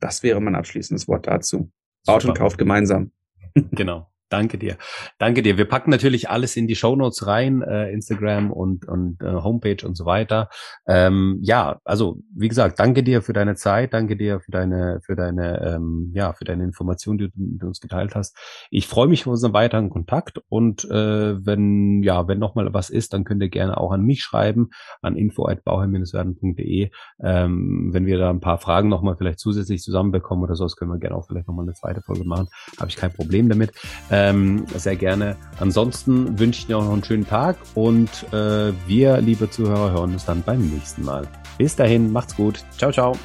[0.00, 1.70] das wäre mein abschließendes Wort dazu.
[2.04, 3.12] Baut und kauft gemeinsam.
[3.54, 4.11] Genau.
[4.32, 4.78] Danke dir.
[5.18, 5.58] Danke dir.
[5.58, 9.86] Wir packen natürlich alles in die Show Notes rein, äh, Instagram und, und äh, Homepage
[9.86, 10.48] und so weiter.
[10.86, 15.16] Ähm, ja, also wie gesagt, danke dir für deine Zeit, danke dir für deine, für
[15.16, 18.34] deine, ähm, ja, für deine Informationen, die du mit uns geteilt hast.
[18.70, 23.12] Ich freue mich auf unseren weiteren Kontakt und äh, wenn, ja, wenn nochmal was ist,
[23.12, 24.70] dann könnt ihr gerne auch an mich schreiben,
[25.02, 26.90] an info.bauherr-werden.de.
[27.22, 30.90] Ähm, wenn wir da ein paar Fragen nochmal vielleicht zusätzlich zusammenbekommen oder so, das können
[30.90, 32.48] wir gerne auch vielleicht nochmal eine zweite Folge machen.
[32.80, 33.72] Habe ich kein Problem damit.
[34.08, 35.36] Äh, ähm, sehr gerne.
[35.58, 40.12] Ansonsten wünsche ich dir auch noch einen schönen Tag und äh, wir, liebe Zuhörer, hören
[40.12, 41.26] uns dann beim nächsten Mal.
[41.58, 42.64] Bis dahin, macht's gut.
[42.76, 43.16] Ciao, ciao.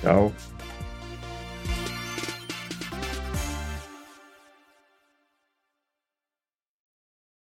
[0.00, 0.32] Ciao.